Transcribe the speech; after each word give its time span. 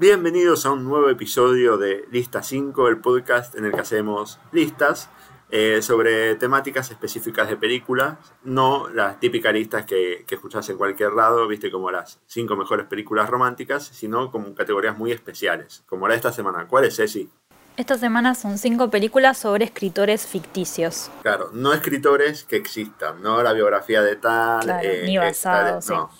Bienvenidos 0.00 0.64
a 0.64 0.70
un 0.70 0.84
nuevo 0.84 1.10
episodio 1.10 1.76
de 1.76 2.04
Lista 2.12 2.40
5, 2.40 2.86
el 2.86 2.98
podcast 2.98 3.56
en 3.56 3.64
el 3.64 3.72
que 3.72 3.80
hacemos 3.80 4.38
listas 4.52 5.10
eh, 5.50 5.82
sobre 5.82 6.36
temáticas 6.36 6.92
específicas 6.92 7.48
de 7.48 7.56
películas, 7.56 8.16
no 8.44 8.88
las 8.90 9.18
típicas 9.18 9.52
listas 9.52 9.84
que, 9.86 10.24
que 10.24 10.36
escuchás 10.36 10.68
en 10.68 10.76
cualquier 10.76 11.14
lado, 11.14 11.48
viste 11.48 11.72
como 11.72 11.90
las 11.90 12.20
5 12.28 12.54
mejores 12.54 12.86
películas 12.86 13.28
románticas, 13.28 13.86
sino 13.86 14.30
como 14.30 14.54
categorías 14.54 14.96
muy 14.96 15.10
especiales, 15.10 15.82
como 15.88 16.06
la 16.06 16.12
de 16.12 16.18
esta 16.18 16.30
semana. 16.30 16.68
¿Cuál 16.68 16.84
es, 16.84 16.94
Ceci? 16.94 17.28
Esta 17.76 17.98
semana 17.98 18.36
son 18.36 18.56
5 18.56 18.90
películas 18.90 19.36
sobre 19.36 19.64
escritores 19.64 20.28
ficticios. 20.28 21.10
Claro, 21.22 21.50
no 21.52 21.72
escritores 21.72 22.44
que 22.44 22.54
existan, 22.54 23.20
no 23.20 23.42
la 23.42 23.52
biografía 23.52 24.00
de 24.02 24.14
tal, 24.14 24.62
Claro, 24.62 24.88
eh, 24.88 25.02
ni 25.06 25.18
basado, 25.18 25.80
tal, 25.80 25.96
no. 25.96 26.10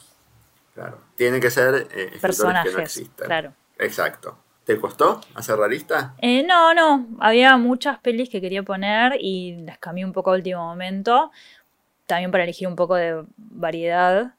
Claro, 0.74 0.98
tienen 1.14 1.40
que 1.40 1.52
ser 1.52 1.86
eh, 1.92 2.10
escritores 2.14 2.64
que 2.64 2.72
no 2.72 2.78
existan. 2.80 3.26
claro. 3.28 3.52
Exacto. 3.78 4.38
¿Te 4.64 4.78
costó 4.78 5.20
hacer 5.34 5.58
la 5.58 5.66
lista? 5.66 6.14
Eh, 6.18 6.42
no, 6.42 6.74
no, 6.74 7.06
había 7.20 7.56
muchas 7.56 7.98
pelis 8.00 8.28
que 8.28 8.40
quería 8.40 8.62
poner 8.62 9.14
y 9.18 9.56
las 9.64 9.78
cambié 9.78 10.04
un 10.04 10.12
poco 10.12 10.30
a 10.30 10.34
último 10.34 10.60
momento, 10.62 11.30
también 12.06 12.30
para 12.30 12.44
elegir 12.44 12.68
un 12.68 12.76
poco 12.76 12.94
de 12.96 13.24
variedad. 13.36 14.34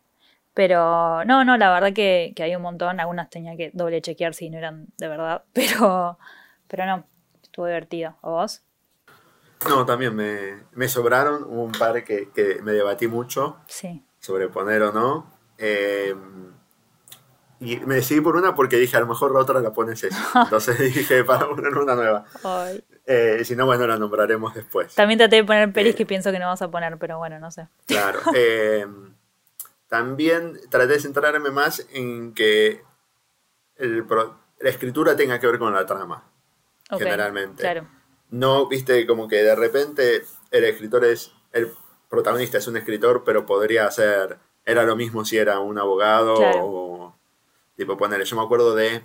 Pero 0.53 1.23
no, 1.25 1.45
no, 1.45 1.57
la 1.57 1.71
verdad 1.71 1.93
que, 1.93 2.33
que 2.35 2.43
hay 2.43 2.55
un 2.55 2.61
montón, 2.61 2.99
algunas 2.99 3.29
tenía 3.29 3.55
que 3.55 3.71
doble 3.73 4.01
chequear 4.01 4.33
si 4.33 4.49
no 4.49 4.57
eran 4.57 4.87
de 4.97 5.07
verdad, 5.07 5.43
pero, 5.53 6.19
pero 6.67 6.85
no, 6.85 7.05
estuvo 7.41 7.65
divertido. 7.65 8.15
¿O 8.21 8.31
vos? 8.31 8.61
No, 9.67 9.85
también 9.85 10.15
me, 10.15 10.63
me 10.73 10.87
sobraron 10.87 11.43
Hubo 11.43 11.63
un 11.63 11.71
par 11.73 12.03
que, 12.03 12.29
que 12.29 12.61
me 12.61 12.71
debatí 12.71 13.07
mucho 13.07 13.57
Sí. 13.67 14.03
sobre 14.19 14.47
poner 14.47 14.81
o 14.83 14.91
no. 14.93 15.31
Eh, 15.57 16.15
y 17.59 17.77
me 17.77 17.95
decidí 17.95 18.21
por 18.21 18.35
una 18.35 18.55
porque 18.55 18.77
dije, 18.77 18.95
a 18.97 19.01
lo 19.01 19.07
mejor 19.07 19.33
la 19.33 19.39
otra 19.39 19.59
la 19.59 19.71
pones 19.73 20.03
esa. 20.03 20.31
Entonces 20.43 20.77
dije, 20.79 21.23
para 21.23 21.47
poner 21.47 21.75
una 21.77 21.95
nueva. 21.95 22.25
Eh, 23.05 23.41
si 23.43 23.55
no, 23.55 23.65
bueno, 23.65 23.85
la 23.87 23.97
nombraremos 23.97 24.53
después. 24.53 24.93
También 24.95 25.17
traté 25.17 25.37
de 25.37 25.43
poner 25.43 25.71
pelis 25.73 25.93
Eh. 25.93 25.97
que 25.97 26.05
pienso 26.05 26.31
que 26.31 26.39
no 26.39 26.47
vas 26.47 26.61
a 26.61 26.69
poner, 26.71 26.97
pero 26.97 27.17
bueno, 27.17 27.39
no 27.39 27.51
sé. 27.51 27.67
Claro. 27.85 28.19
eh, 28.35 28.85
también 29.87 30.59
traté 30.69 30.93
de 30.93 30.99
centrarme 30.99 31.49
más 31.51 31.85
en 31.93 32.33
que 32.33 32.83
el 33.77 34.05
pro- 34.05 34.37
la 34.59 34.69
escritura 34.69 35.15
tenga 35.15 35.39
que 35.39 35.47
ver 35.47 35.57
con 35.59 35.73
la 35.73 35.85
trama. 35.85 36.23
Generalmente. 36.91 37.61
Claro. 37.61 37.87
No, 38.31 38.67
viste, 38.67 39.05
como 39.07 39.27
que 39.27 39.37
de 39.37 39.55
repente 39.55 40.23
el 40.51 40.63
escritor 40.65 41.05
es, 41.05 41.31
el 41.51 41.71
protagonista 42.09 42.57
es 42.57 42.67
un 42.67 42.77
escritor, 42.77 43.23
pero 43.23 43.45
podría 43.45 43.89
ser, 43.91 44.37
era 44.65 44.83
lo 44.83 44.95
mismo 44.95 45.25
si 45.25 45.37
era 45.37 45.59
un 45.59 45.77
abogado 45.79 46.35
Claro. 46.35 46.59
o, 46.65 47.18
tipo, 47.79 47.97
ponerle, 47.97 48.25
yo 48.25 48.35
me 48.35 48.43
acuerdo 48.43 48.75
de 48.75 49.01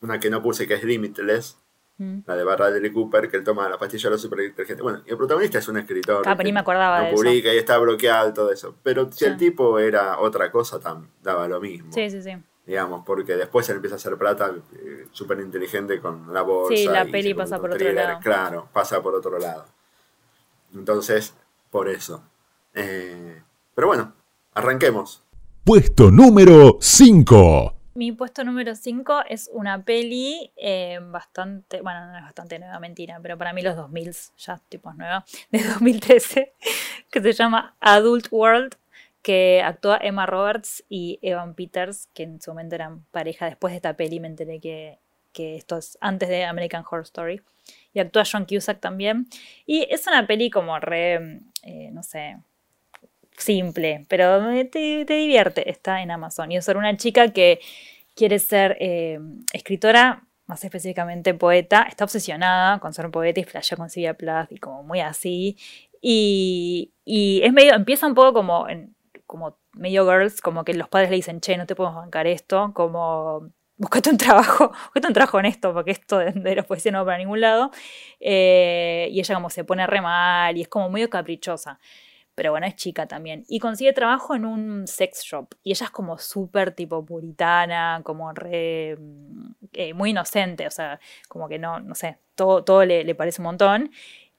una 0.00 0.18
que 0.20 0.30
no 0.30 0.40
puse 0.40 0.66
que 0.66 0.74
es 0.74 0.84
Limitless, 0.84 1.58
Mm. 2.00 2.20
la 2.26 2.36
de 2.36 2.44
Bradley 2.44 2.92
Cooper, 2.92 3.28
que 3.28 3.36
él 3.38 3.42
toma 3.42 3.68
la 3.68 3.76
pastilla 3.76 4.04
de 4.04 4.10
los 4.12 4.22
superinteligentes. 4.22 4.80
Bueno, 4.84 5.02
y 5.04 5.10
el 5.10 5.16
protagonista 5.16 5.58
es 5.58 5.66
un 5.66 5.78
escritor. 5.78 6.22
Ah, 6.26 6.36
pero 6.36 6.46
ni 6.46 6.52
me 6.52 6.60
acordaba 6.60 6.98
no 6.98 7.04
de 7.06 7.10
eso. 7.10 7.16
publica 7.16 7.52
y 7.52 7.58
está 7.58 7.76
bloqueado 7.78 8.28
y 8.28 8.32
todo 8.34 8.52
eso. 8.52 8.76
Pero 8.84 9.10
si 9.10 9.24
el 9.24 9.36
tipo 9.36 9.80
era 9.80 10.20
otra 10.20 10.52
cosa, 10.52 10.78
tam- 10.78 11.08
daba 11.24 11.48
lo 11.48 11.60
mismo. 11.60 11.92
Sí, 11.92 12.08
sí, 12.08 12.22
sí. 12.22 12.30
Digamos, 12.64 13.02
porque 13.04 13.34
después 13.34 13.68
él 13.70 13.76
empieza 13.76 13.96
a 13.96 13.98
hacer 13.98 14.16
plata 14.16 14.54
súper 15.10 15.40
inteligente 15.40 16.00
con 16.00 16.32
la 16.32 16.42
bolsa. 16.42 16.76
Sí, 16.76 16.86
la 16.86 17.04
y 17.04 17.10
peli 17.10 17.34
pasa 17.34 17.56
por 17.58 17.70
otro 17.70 17.78
thriller. 17.78 18.04
lado. 18.04 18.20
Claro, 18.22 18.68
pasa 18.72 19.02
por 19.02 19.16
otro 19.16 19.36
lado. 19.40 19.64
Entonces, 20.74 21.34
por 21.70 21.88
eso. 21.88 22.22
Eh, 22.74 23.42
pero 23.74 23.88
bueno, 23.88 24.12
arranquemos. 24.54 25.24
Puesto 25.64 26.10
número 26.12 26.78
5. 26.80 27.74
Mi 27.98 28.12
puesto 28.12 28.44
número 28.44 28.76
5 28.76 29.24
es 29.28 29.50
una 29.52 29.82
peli 29.82 30.52
eh, 30.56 31.00
bastante, 31.02 31.80
bueno, 31.80 32.06
no 32.06 32.16
es 32.16 32.22
bastante 32.22 32.60
nueva, 32.60 32.78
mentira, 32.78 33.18
pero 33.20 33.36
para 33.36 33.52
mí 33.52 33.60
los 33.60 33.74
2000 33.74 34.14
ya 34.36 34.60
tipo 34.68 34.92
nueva, 34.92 35.24
de 35.50 35.64
2013, 35.64 36.52
que 37.10 37.20
se 37.20 37.32
llama 37.32 37.74
Adult 37.80 38.28
World, 38.30 38.76
que 39.20 39.62
actúa 39.64 39.98
Emma 40.00 40.26
Roberts 40.26 40.84
y 40.88 41.18
Evan 41.22 41.54
Peters, 41.54 42.08
que 42.14 42.22
en 42.22 42.40
su 42.40 42.52
momento 42.52 42.76
eran 42.76 43.04
pareja. 43.10 43.46
Después 43.46 43.72
de 43.72 43.78
esta 43.78 43.94
peli 43.94 44.20
me 44.20 44.28
enteré 44.28 44.60
que, 44.60 45.00
que 45.32 45.56
esto 45.56 45.76
es 45.76 45.98
antes 46.00 46.28
de 46.28 46.44
American 46.44 46.84
Horror 46.88 47.02
Story. 47.02 47.42
Y 47.94 47.98
actúa 47.98 48.22
John 48.30 48.44
Cusack 48.44 48.78
también. 48.78 49.26
Y 49.66 49.88
es 49.90 50.06
una 50.06 50.24
peli 50.24 50.50
como 50.50 50.78
re, 50.78 51.40
eh, 51.64 51.90
no 51.90 52.04
sé, 52.04 52.36
simple, 53.38 54.04
pero 54.08 54.40
te, 54.70 55.04
te 55.04 55.14
divierte. 55.14 55.70
Está 55.70 56.02
en 56.02 56.10
Amazon. 56.10 56.52
Y 56.52 56.56
es 56.56 56.64
sobre 56.64 56.78
una 56.78 56.96
chica 56.96 57.32
que 57.32 57.60
quiere 58.18 58.38
ser 58.40 58.76
eh, 58.80 59.18
escritora, 59.52 60.24
más 60.46 60.64
específicamente 60.64 61.34
poeta. 61.34 61.86
Está 61.88 62.04
obsesionada 62.04 62.80
con 62.80 62.92
ser 62.92 63.10
poeta 63.10 63.40
y 63.40 63.44
flashea 63.44 63.76
con 63.78 63.90
Sylvia 63.90 64.14
Plath 64.14 64.52
y 64.52 64.58
como 64.58 64.82
muy 64.82 65.00
así. 65.00 65.56
Y, 66.02 66.92
y 67.04 67.42
es 67.44 67.52
medio, 67.52 67.74
empieza 67.74 68.06
un 68.06 68.14
poco 68.14 68.32
como, 68.34 68.68
en- 68.68 68.94
como 69.26 69.58
medio 69.74 70.04
girls, 70.10 70.40
como 70.40 70.64
que 70.64 70.74
los 70.74 70.88
padres 70.88 71.10
le 71.10 71.16
dicen, 71.16 71.40
che, 71.40 71.56
no 71.56 71.66
te 71.66 71.74
podemos 71.74 71.96
bancar 72.02 72.26
esto, 72.26 72.72
como 72.74 73.50
búscate 73.76 74.10
un 74.10 74.16
trabajo, 74.18 74.68
búscate 74.94 75.06
un 75.08 75.12
trabajo 75.14 75.38
en 75.40 75.46
esto, 75.46 75.72
porque 75.74 75.90
esto 75.92 76.18
de, 76.18 76.32
de 76.32 76.56
la 76.56 76.62
poesía 76.64 76.92
no 76.92 76.98
va 77.00 77.06
para 77.06 77.18
ningún 77.18 77.40
lado. 77.40 77.70
Eh, 78.20 79.08
y 79.12 79.20
ella 79.20 79.34
como 79.34 79.50
se 79.50 79.64
pone 79.64 79.86
re 79.86 80.00
mal 80.00 80.56
y 80.56 80.62
es 80.62 80.68
como 80.68 80.88
medio 80.90 81.10
caprichosa. 81.10 81.78
Pero 82.38 82.52
bueno, 82.52 82.66
es 82.68 82.76
chica 82.76 83.06
también. 83.08 83.44
Y 83.48 83.58
consigue 83.58 83.92
trabajo 83.92 84.36
en 84.36 84.44
un 84.46 84.86
sex 84.86 85.24
shop. 85.24 85.48
Y 85.64 85.72
ella 85.72 85.86
es 85.86 85.90
como 85.90 86.18
súper 86.18 86.70
tipo 86.72 87.04
puritana, 87.04 88.00
como 88.04 88.32
re... 88.32 88.96
mm, 88.96 89.50
eh, 89.72 89.92
muy 89.94 90.10
inocente, 90.10 90.64
o 90.66 90.70
sea, 90.70 91.00
como 91.28 91.48
que 91.48 91.58
no, 91.58 91.80
no 91.80 91.94
sé, 91.96 92.18
todo, 92.36 92.62
todo 92.64 92.84
le, 92.84 93.02
le 93.04 93.14
parece 93.16 93.40
un 93.42 93.46
montón. 93.46 93.90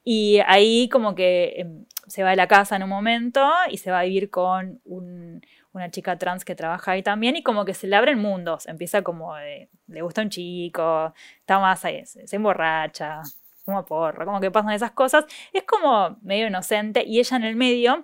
Y 0.04 0.40
ahí 0.48 0.88
como 0.90 1.14
que 1.16 1.56
em, 1.58 1.86
se 2.08 2.24
va 2.24 2.30
de 2.32 2.36
la 2.38 2.48
casa 2.48 2.76
en 2.78 2.84
un 2.84 2.90
momento 2.90 3.46
y 3.70 3.78
se 3.78 3.92
va 3.92 4.00
a 4.00 4.04
vivir 4.04 4.30
con 4.30 4.80
un- 4.86 5.42
una 5.74 5.92
chica 5.92 6.18
trans 6.18 6.46
que 6.46 6.56
trabaja 6.56 6.92
ahí 6.94 7.04
también 7.04 7.36
y 7.36 7.44
como 7.44 7.66
que 7.66 7.74
se 7.74 7.88
le 7.88 7.96
abren 7.98 8.18
mundos. 8.20 8.66
Empieza 8.68 9.02
como, 9.04 9.36
le 9.38 10.02
gusta 10.02 10.22
un 10.22 10.30
chico, 10.30 11.14
está 11.40 11.60
más 11.60 11.84
ahí, 11.86 12.06
se, 12.06 12.28
se 12.28 12.36
emborracha, 12.38 13.22
como 13.70 13.86
porro, 13.86 14.26
como 14.26 14.40
que 14.40 14.52
pasan 14.52 14.74
esas 14.74 14.92
cosas. 14.92 15.26
Es 15.54 15.64
como 15.64 16.18
medio 16.22 16.48
inocente 16.48 17.04
y 17.06 17.20
ella 17.20 17.38
en 17.38 17.44
el 17.44 17.56
medio 17.56 18.02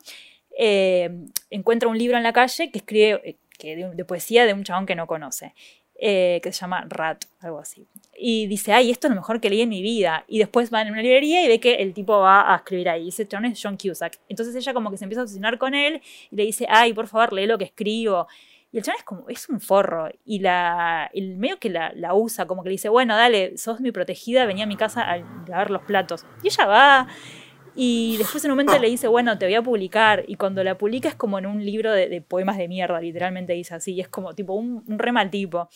eh, 0.58 1.09
encuentra 1.50 1.90
un 1.90 1.98
libro 1.98 2.18
en 2.18 2.24
la 2.24 2.34
calle 2.34 2.72
que 2.72 2.80
escribe 2.80 3.22
eh, 3.24 3.38
que 3.58 3.76
de, 3.76 3.96
de 3.96 4.06
poesía 4.06 4.46
de 4.46 4.53
un 4.53 4.64
chabón 4.64 4.86
que 4.86 4.96
no 4.96 5.08
conoce, 5.08 5.53
eh, 5.98 6.42
que 6.44 6.52
se 6.52 6.59
llama 6.59 6.86
Rat, 6.90 7.24
algo 7.40 7.59
así. 7.59 7.88
Y 8.18 8.48
dice, 8.48 8.74
ay, 8.74 8.92
esto 8.92 9.08
es 9.08 9.12
lo 9.12 9.16
mejor 9.16 9.40
que 9.40 9.50
leí 9.50 9.62
en 9.62 9.70
mi 9.70 9.81
vida. 9.81 10.26
Y 10.28 10.40
después 10.40 10.74
va 10.74 10.81
en 10.81 10.92
una 10.92 11.02
librería 11.02 11.44
y 11.44 11.48
ve 11.48 11.59
que 11.59 11.76
el 11.76 11.94
tipo 11.94 12.20
va 12.20 12.53
a 12.53 12.58
escribir 12.58 12.90
ahí. 12.90 13.06
Y 13.06 13.09
ese 13.09 13.26
chabón 13.28 13.46
es 13.46 13.59
John 13.62 13.78
Cusack. 13.78 14.20
Entonces 14.28 14.56
ella 14.56 14.74
como 14.74 14.92
que 14.92 14.97
se 14.97 15.06
empieza 15.06 15.22
a 15.22 15.24
obsesionar 15.24 15.58
con 15.58 15.74
él 15.74 16.02
y 16.32 16.36
le 16.36 16.44
dice, 16.44 16.66
ay, 16.70 16.94
por 16.94 17.08
favor, 17.08 17.34
lee 17.34 17.46
lo 17.46 17.58
que 17.58 17.66
escribo. 17.66 18.28
Y 18.72 18.78
el 18.78 18.84
chabón 18.84 19.00
es 19.00 19.03
como, 19.06 19.30
es 19.30 19.50
un 19.50 19.62
forro. 19.62 20.09
Y 20.26 20.40
la, 20.40 21.09
el 21.14 21.38
medio 21.38 21.59
que 21.59 21.70
la, 21.70 22.14
usa, 22.14 22.46
como 22.46 22.64
que 22.64 22.70
le 22.70 22.74
dice, 22.74 22.90
bueno, 22.90 23.16
dale, 23.16 23.58
sos 23.58 23.80
mi 23.80 23.92
protegida, 23.92 24.46
venía 24.46 24.66
a 24.66 24.68
mi 24.68 24.76
casa 24.76 25.09
a 25.09 25.18
lavar 25.48 25.70
los 25.70 25.84
platos. 25.84 26.26
Y 26.44 26.48
ella 26.48 26.66
va. 26.66 27.08
Y 27.78 28.16
después 28.18 28.44
en 28.46 28.52
un 28.52 28.58
momento 28.58 28.78
le 28.80 28.90
dice, 28.90 29.08
bueno, 29.08 29.38
te 29.38 29.46
voy 29.46 29.56
a 29.56 29.62
publicar. 29.62 30.24
Y 30.28 30.36
cuando 30.36 30.64
la 30.64 30.78
publica 30.78 31.09
es 31.09 31.16
como 31.16 31.40
en 31.40 31.46
un 31.46 31.64
libro 31.64 31.92
de, 31.92 32.22
poemas 32.22 32.58
de 32.58 32.68
mierda, 32.68 33.00
literalmente 33.00 33.53
dice 33.53 33.76
así. 33.76 33.94
Y 33.94 34.02
es 34.02 34.08
como 34.08 34.34
tipo 34.34 34.53
un, 34.53 34.84
un 34.88 35.00
re 35.00 35.12
mal 35.12 35.30
tipo. 35.30 35.70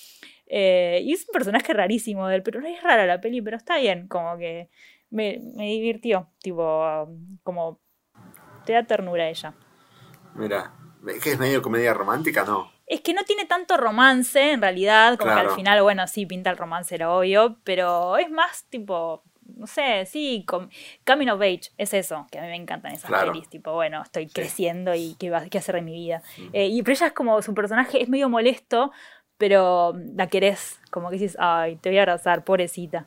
Eh, 0.48 1.02
y 1.04 1.14
es 1.14 1.26
un 1.28 1.34
personaje 1.34 1.74
rarísimo 1.74 2.28
de 2.28 2.36
él, 2.36 2.44
pero 2.44 2.60
es 2.66 2.82
rara 2.82 3.06
la 3.06 3.22
peli, 3.22 3.42
pero 3.42 3.56
está 3.56 3.78
bien, 3.78 4.08
como 4.08 4.38
que 4.38 4.70
me, 5.10 5.40
me 5.56 5.66
divirtió. 5.68 6.28
Tipo, 6.42 7.08
como 7.44 7.80
te 8.66 8.74
da 8.74 8.84
ternura 8.84 9.24
a 9.24 9.30
ella. 9.30 9.54
Mira, 10.36 10.74
que 11.24 11.32
es 11.32 11.40
medio 11.40 11.62
comedia 11.62 11.94
romántica, 11.94 12.44
¿no? 12.44 12.72
Es 12.90 13.02
que 13.02 13.14
no 13.14 13.24
tiene 13.24 13.46
tanto 13.46 13.78
romance 13.78 14.52
en 14.52 14.62
realidad, 14.62 15.18
como 15.18 15.34
que 15.34 15.40
al 15.40 15.50
final, 15.52 15.82
bueno, 15.84 16.08
sí, 16.08 16.26
pinta 16.26 16.50
el 16.50 16.58
romance, 16.58 16.96
era 16.96 17.12
obvio, 17.12 17.58
pero 17.64 18.18
es 18.18 18.30
más 18.32 18.66
tipo, 18.70 19.24
no 19.56 19.68
sé, 19.68 20.08
sí, 20.08 20.44
com- 20.48 20.70
Coming 21.06 21.30
of 21.30 21.40
Age, 21.40 21.70
es 21.78 21.94
eso, 21.94 22.26
que 22.32 22.40
a 22.40 22.42
mí 22.42 22.48
me 22.48 22.56
encantan 22.56 22.92
esas 22.94 23.10
Claro. 23.10 23.32
pelis, 23.32 23.48
tipo, 23.48 23.74
bueno, 23.74 24.02
estoy 24.02 24.28
creciendo 24.28 24.96
y 24.96 25.16
qué, 25.20 25.30
va, 25.30 25.46
qué 25.46 25.60
hacer 25.60 25.76
de 25.76 25.82
mi 25.84 25.94
vida. 25.94 26.24
Eh, 26.52 26.66
y 26.66 26.82
pero 26.82 26.94
ella 26.96 27.08
es 27.08 27.14
como, 27.14 27.40
su 27.44 27.54
personaje 27.54 28.02
es 28.02 28.10
medio 28.10 28.28
molesto, 28.28 28.92
pero 29.38 29.94
la 30.16 30.26
querés, 30.28 30.80
como 30.90 31.10
que 31.12 31.18
dices, 31.18 31.38
ay, 31.40 31.76
te 31.78 31.90
voy 31.90 32.00
a 32.00 32.02
abrazar, 32.02 32.44
pobrecita. 32.44 33.06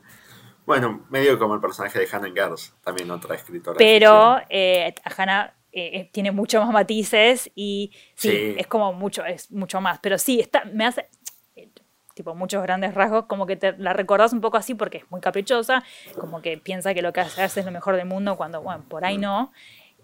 Bueno, 0.65 1.05
medio 1.09 1.37
como 1.37 1.55
el 1.55 1.59
personaje 1.61 1.99
de 1.99 2.07
Hannah 2.09 2.31
Gers, 2.33 2.73
también 2.85 3.11
otra 3.11 3.35
escritora. 3.35 3.77
Pero 3.77 4.37
eh, 4.49 4.95
Hannah 5.17 5.53
eh, 5.75 5.99
eh, 5.99 6.09
tiene 6.13 6.31
mucho 6.31 6.61
más 6.61 6.71
matices 6.71 7.51
y 7.55 7.91
sí, 8.15 8.29
Sí. 8.29 8.55
es 8.57 8.67
como 8.67 8.93
mucho, 8.93 9.25
es 9.25 9.51
mucho 9.51 9.81
más. 9.81 9.99
Pero 9.99 10.17
sí, 10.17 10.39
está, 10.39 10.63
me 10.65 10.85
hace, 10.85 11.07
eh, 11.55 11.69
tipo, 12.13 12.35
muchos 12.35 12.61
grandes 12.61 12.93
rasgos, 12.93 13.25
como 13.25 13.45
que 13.47 13.55
te 13.55 13.75
la 13.77 13.91
recordás 13.93 14.33
un 14.33 14.41
poco 14.41 14.57
así 14.57 14.75
porque 14.75 14.99
es 14.99 15.11
muy 15.11 15.19
caprichosa, 15.19 15.83
como 16.19 16.41
que 16.43 16.57
piensa 16.59 16.93
que 16.93 17.01
lo 17.01 17.11
que 17.11 17.21
hace 17.21 17.59
es 17.59 17.65
lo 17.65 17.71
mejor 17.71 17.95
del 17.95 18.05
mundo 18.05 18.37
cuando, 18.37 18.61
bueno, 18.61 18.83
por 18.87 19.03
ahí 19.03 19.17
no. 19.17 19.51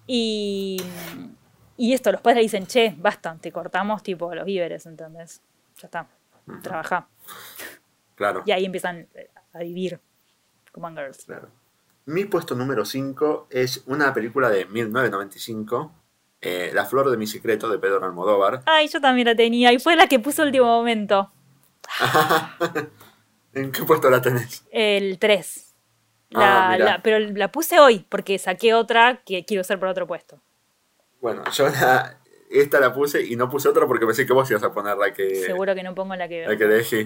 Y, 0.07 0.81
y 1.77 1.94
esto, 1.94 2.12
los 2.12 2.22
padres 2.22 2.38
le 2.38 2.42
dicen, 2.42 2.65
che, 2.65 2.95
basta, 2.98 3.38
te 3.39 3.51
cortamos 3.51 4.01
tipo 4.01 4.33
los 4.33 4.44
víveres, 4.45 4.88
¿entendés? 4.88 5.42
Ya 5.77 5.86
está, 5.86 6.07
trabaja. 6.63 7.07
Claro. 8.15 8.42
Y 8.45 8.51
ahí 8.51 8.65
empiezan 8.65 9.07
eh, 9.13 9.30
a 9.54 9.60
vivir 9.60 10.00
como 10.72 10.88
en 10.88 10.95
Girls. 10.98 11.25
Claro. 11.25 11.50
Mi 12.10 12.26
puesto 12.26 12.56
número 12.56 12.86
5 12.86 13.50
es 13.52 13.84
una 13.86 14.12
película 14.16 14.50
de 14.50 14.66
1995, 14.66 15.94
eh, 16.42 16.72
La 16.74 16.86
flor 16.86 17.12
de 17.12 17.18
mi 17.18 17.28
secreto 17.28 17.70
de 17.70 17.78
Pedro 17.78 18.04
Almodóvar. 18.04 18.64
Ay, 18.66 18.88
yo 18.88 19.00
también 19.00 19.28
la 19.28 19.36
tenía. 19.36 19.72
Y 19.74 19.78
fue 19.78 19.96
la 19.96 20.08
que 20.08 20.18
puse 20.20 20.42
último 20.42 20.66
momento. 20.66 21.32
¿En 23.54 23.72
qué 23.72 23.84
puesto 23.84 24.10
la 24.10 24.24
tenés? 24.24 24.66
El 24.72 25.20
3. 25.20 25.76
Ah, 26.34 26.76
La, 26.80 26.84
la- 26.84 27.02
pero 27.04 27.20
la 27.20 27.52
puse 27.52 27.80
hoy 27.80 28.04
porque 28.10 28.40
saqué 28.40 28.74
otra 28.74 29.22
que 29.24 29.46
quiero 29.46 29.62
usar 29.62 29.78
por 29.80 29.90
otro 29.90 30.08
puesto. 30.08 30.42
Bueno, 31.22 31.44
yo 31.52 31.70
la- 31.70 32.18
esta 32.50 32.80
la 32.80 32.92
puse 32.92 33.24
y 33.24 33.36
no 33.36 33.50
puse 33.52 33.70
otra 33.70 33.86
porque 33.86 34.08
pensé 34.08 34.26
que 34.26 34.34
vos 34.34 34.50
ibas 34.50 34.64
a 34.64 34.74
poner 34.74 34.98
la 34.98 35.14
que, 35.14 35.36
Seguro 35.46 35.76
que 35.76 35.84
no 35.84 35.94
pongo 35.94 36.16
la 36.16 36.28
que 36.28 36.48
la 36.48 36.58
que 36.58 36.64
elegí. 36.64 37.06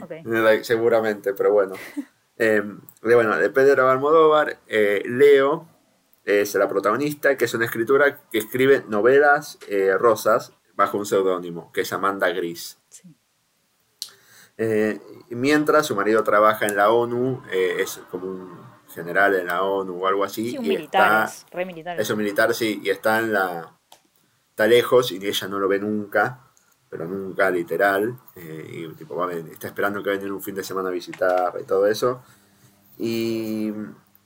Seguramente, 0.63 1.33
pero 1.33 1.51
bueno. 1.51 1.73
Eh, 2.37 2.63
de, 3.01 3.15
bueno, 3.15 3.37
de 3.37 3.49
Pedro 3.49 3.89
Almodóvar, 3.89 4.59
eh, 4.67 5.03
Leo 5.05 5.67
es 6.25 6.55
la 6.55 6.67
protagonista, 6.69 7.37
que 7.37 7.45
es 7.45 7.53
una 7.53 7.65
escritora 7.65 8.21
que 8.31 8.37
escribe 8.37 8.83
novelas 8.87 9.59
eh, 9.67 9.95
rosas 9.97 10.53
bajo 10.73 10.97
un 10.97 11.05
seudónimo, 11.05 11.71
que 11.71 11.81
es 11.81 11.93
Amanda 11.93 12.29
Gris. 12.29 12.79
Sí. 12.89 13.15
Eh, 14.57 14.99
mientras 15.29 15.87
su 15.87 15.95
marido 15.95 16.23
trabaja 16.23 16.65
en 16.65 16.75
la 16.75 16.91
ONU, 16.91 17.43
eh, 17.51 17.77
es 17.79 17.99
como 18.09 18.27
un 18.27 18.63
general 18.93 19.35
en 19.35 19.47
la 19.47 19.63
ONU 19.63 20.03
o 20.03 20.07
algo 20.07 20.23
así, 20.23 20.51
Sí, 20.51 20.57
un 20.57 20.65
y 20.65 20.69
militar, 20.69 21.25
está, 21.25 21.25
es 21.25 21.45
re 21.51 21.65
militar. 21.65 21.99
es 21.99 22.09
un 22.09 22.17
militar, 22.17 22.53
sí, 22.53 22.79
y 22.83 22.89
está 22.89 23.19
en 23.19 23.33
la 23.33 23.79
está 24.49 24.67
lejos 24.67 25.11
y 25.11 25.25
ella 25.25 25.47
no 25.47 25.57
lo 25.59 25.67
ve 25.67 25.79
nunca, 25.79 26.42
pero 26.93 27.07
nunca 27.07 27.49
literal, 27.49 28.15
eh, 28.35 28.69
y 28.71 28.87
tipo 28.93 29.15
va 29.15 29.33
está 29.33 29.65
esperando 29.65 30.03
que 30.03 30.11
venga 30.11 30.31
un 30.31 30.43
fin 30.43 30.53
de 30.53 30.63
semana 30.63 30.89
a 30.89 30.91
visitar 30.91 31.51
y 31.59 31.63
todo 31.63 31.87
eso. 31.87 32.21
Y, 32.99 33.71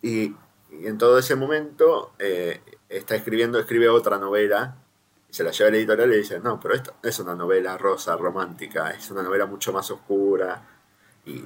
y- 0.01 0.35
en 0.71 0.97
todo 0.97 1.17
ese 1.17 1.35
momento 1.37 2.13
eh, 2.19 2.61
está 2.89 3.15
escribiendo, 3.15 3.57
escribe 3.59 3.87
otra 3.89 4.17
novela, 4.17 4.75
se 5.29 5.43
la 5.45 5.51
lleva 5.51 5.69
a 5.69 5.71
la 5.71 5.77
editorial 5.77 6.09
y 6.09 6.11
le 6.11 6.17
dice, 6.17 6.39
no, 6.41 6.59
pero 6.59 6.75
esto 6.75 6.93
es 7.03 7.19
una 7.19 7.35
novela 7.35 7.77
rosa, 7.77 8.17
romántica, 8.17 8.91
es 8.91 9.09
una 9.11 9.23
novela 9.23 9.45
mucho 9.45 9.71
más 9.73 9.89
oscura, 9.91 10.61
y 11.25 11.43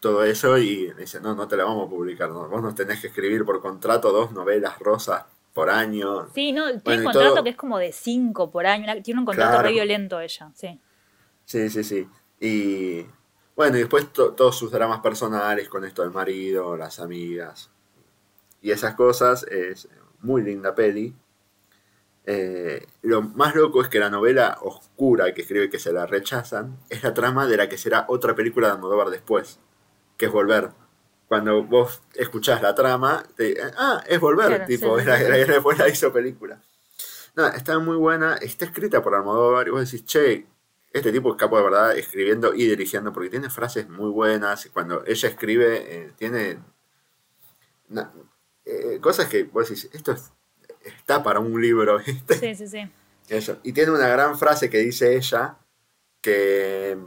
todo 0.00 0.24
eso, 0.24 0.58
y 0.58 0.88
le 0.88 1.02
dice, 1.02 1.20
no, 1.20 1.34
no 1.34 1.48
te 1.48 1.56
la 1.56 1.64
vamos 1.64 1.86
a 1.86 1.90
publicar, 1.90 2.30
vos 2.32 2.62
nos 2.62 2.74
tenés 2.74 3.00
que 3.00 3.08
escribir 3.08 3.44
por 3.44 3.60
contrato 3.62 4.12
dos 4.12 4.32
novelas 4.32 4.78
rosas 4.80 5.24
por 5.52 5.70
año. 5.70 6.28
Sí, 6.34 6.52
no, 6.52 6.66
tiene 6.66 6.80
Bueno, 6.84 6.98
un 7.00 7.04
contrato 7.04 7.34
todo- 7.34 7.44
que 7.44 7.50
es 7.50 7.56
como 7.56 7.78
de 7.78 7.92
5 7.92 8.50
por 8.50 8.66
año. 8.66 9.02
Tiene 9.02 9.20
un 9.20 9.26
contrato 9.26 9.50
Claro. 9.52 9.68
re 9.68 9.72
violento 9.74 10.20
ella, 10.20 10.50
sí. 10.54 10.80
Sí, 11.44 11.68
sí, 11.70 11.84
sí. 11.84 12.08
Y 12.40 13.06
bueno, 13.54 13.76
y 13.76 13.80
después 13.80 14.12
to- 14.12 14.32
todos 14.32 14.56
sus 14.56 14.70
dramas 14.72 15.00
personales 15.00 15.68
con 15.68 15.84
esto 15.84 16.02
del 16.02 16.10
marido, 16.10 16.76
las 16.76 17.00
amigas 17.00 17.70
y 18.62 18.70
esas 18.70 18.94
cosas. 18.94 19.44
Es 19.44 19.88
muy 20.20 20.42
linda 20.42 20.74
peli. 20.74 21.14
Eh, 22.24 22.86
lo 23.02 23.20
más 23.22 23.54
loco 23.56 23.82
es 23.82 23.88
que 23.88 23.98
la 23.98 24.08
novela 24.08 24.58
oscura 24.62 25.34
que 25.34 25.42
escribe 25.42 25.68
que 25.68 25.80
se 25.80 25.92
la 25.92 26.06
rechazan 26.06 26.78
es 26.88 27.02
la 27.02 27.12
trama 27.14 27.46
de 27.48 27.56
la 27.56 27.68
que 27.68 27.76
será 27.76 28.04
otra 28.08 28.36
película 28.36 28.68
de 28.68 28.74
Almodóvar 28.74 29.10
después, 29.10 29.58
que 30.16 30.26
es 30.26 30.32
Volver. 30.32 30.70
Cuando 31.32 31.62
vos 31.62 32.02
escuchás 32.14 32.60
la 32.60 32.74
trama, 32.74 33.24
te 33.34 33.56
ah, 33.78 34.04
es 34.06 34.20
Volver, 34.20 34.48
Claro, 34.48 34.66
tipo, 34.66 34.98
sí, 34.98 35.02
era- 35.06 35.16
sí, 35.16 35.24
era- 35.24 35.88
hizo 35.88 36.12
película. 36.12 36.60
No, 37.34 37.46
está 37.46 37.78
muy 37.78 37.96
buena, 37.96 38.34
está 38.34 38.66
escrita 38.66 39.02
por 39.02 39.14
Almodóvar 39.14 39.66
y 39.66 39.70
vos 39.70 39.90
decís, 39.90 40.04
che, 40.04 40.44
este 40.92 41.10
tipo 41.10 41.30
es 41.30 41.38
capo 41.38 41.56
de 41.56 41.62
verdad 41.64 41.96
escribiendo 41.96 42.52
y 42.52 42.66
dirigiendo 42.66 43.14
porque 43.14 43.30
tiene 43.30 43.48
frases 43.48 43.88
muy 43.88 44.10
buenas. 44.10 44.68
Cuando 44.74 45.04
ella 45.06 45.26
escribe, 45.30 45.76
eh, 46.04 46.12
tiene 46.18 46.58
eh, 48.66 48.98
cosas 49.00 49.26
que 49.30 49.44
vos 49.44 49.70
decís, 49.70 49.88
esto 49.94 50.12
es- 50.12 50.30
está 50.84 51.22
para 51.22 51.40
un 51.40 51.58
libro. 51.62 51.98
¿viste? 52.06 52.34
Sí, 52.34 52.54
sí, 52.54 52.68
sí. 52.68 52.90
Eso. 53.30 53.56
Y 53.62 53.72
tiene 53.72 53.92
una 53.92 54.08
gran 54.08 54.38
frase 54.38 54.68
que 54.68 54.80
dice 54.80 55.16
ella, 55.16 55.56
que, 56.20 56.98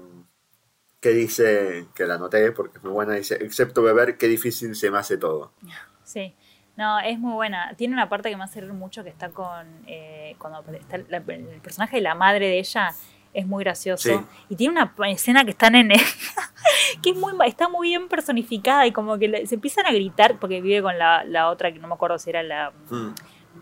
que 1.05 1.13
dice, 1.13 1.85
que 1.93 2.05
la 2.07 2.15
anoté 2.15 2.51
porque 2.51 2.79
es 2.79 2.83
muy 2.83 2.91
buena, 2.93 3.13
dice, 3.13 3.35
excepto 3.41 3.83
beber, 3.83 4.17
qué 4.17 4.27
difícil 4.27 4.75
se 4.75 4.89
me 4.89 4.97
hace 4.97 5.17
todo. 5.17 5.51
Sí. 6.03 6.33
No, 6.77 6.99
es 6.99 7.17
muy 7.19 7.33
buena. 7.33 7.73
Tiene 7.77 7.93
una 7.93 8.09
parte 8.09 8.29
que 8.29 8.35
me 8.37 8.43
hace 8.43 8.59
reír 8.61 8.73
mucho 8.73 9.03
que 9.03 9.09
está 9.09 9.29
con. 9.29 9.65
eh, 9.87 10.35
cuando 10.39 10.63
está 10.73 10.97
la- 11.09 11.17
el 11.17 11.61
personaje 11.61 11.97
de 11.97 12.01
la 12.01 12.15
madre 12.15 12.47
de 12.47 12.59
ella 12.59 12.89
es 13.33 13.45
muy 13.47 13.63
gracioso. 13.63 14.09
Sí. 14.09 14.25
Y 14.49 14.55
tiene 14.55 14.73
una 14.73 14.93
escena 15.09 15.43
que 15.45 15.51
está 15.51 15.67
en. 15.67 15.89
que 17.03 17.09
es 17.11 17.15
muy, 17.15 17.33
está 17.47 17.69
muy 17.69 17.89
bien 17.89 18.07
personificada 18.07 18.85
y 18.87 18.91
como 18.91 19.17
que 19.17 19.27
le- 19.27 19.45
se 19.47 19.55
empiezan 19.55 19.85
a 19.85 19.91
gritar 19.91 20.37
porque 20.39 20.61
vive 20.61 20.81
con 20.81 20.97
la, 20.97 21.23
la 21.23 21.49
otra 21.49 21.71
que 21.71 21.79
no 21.79 21.87
me 21.87 21.93
acuerdo 21.95 22.17
si 22.19 22.29
era 22.29 22.43
la, 22.43 22.71
Mm, 22.89 23.13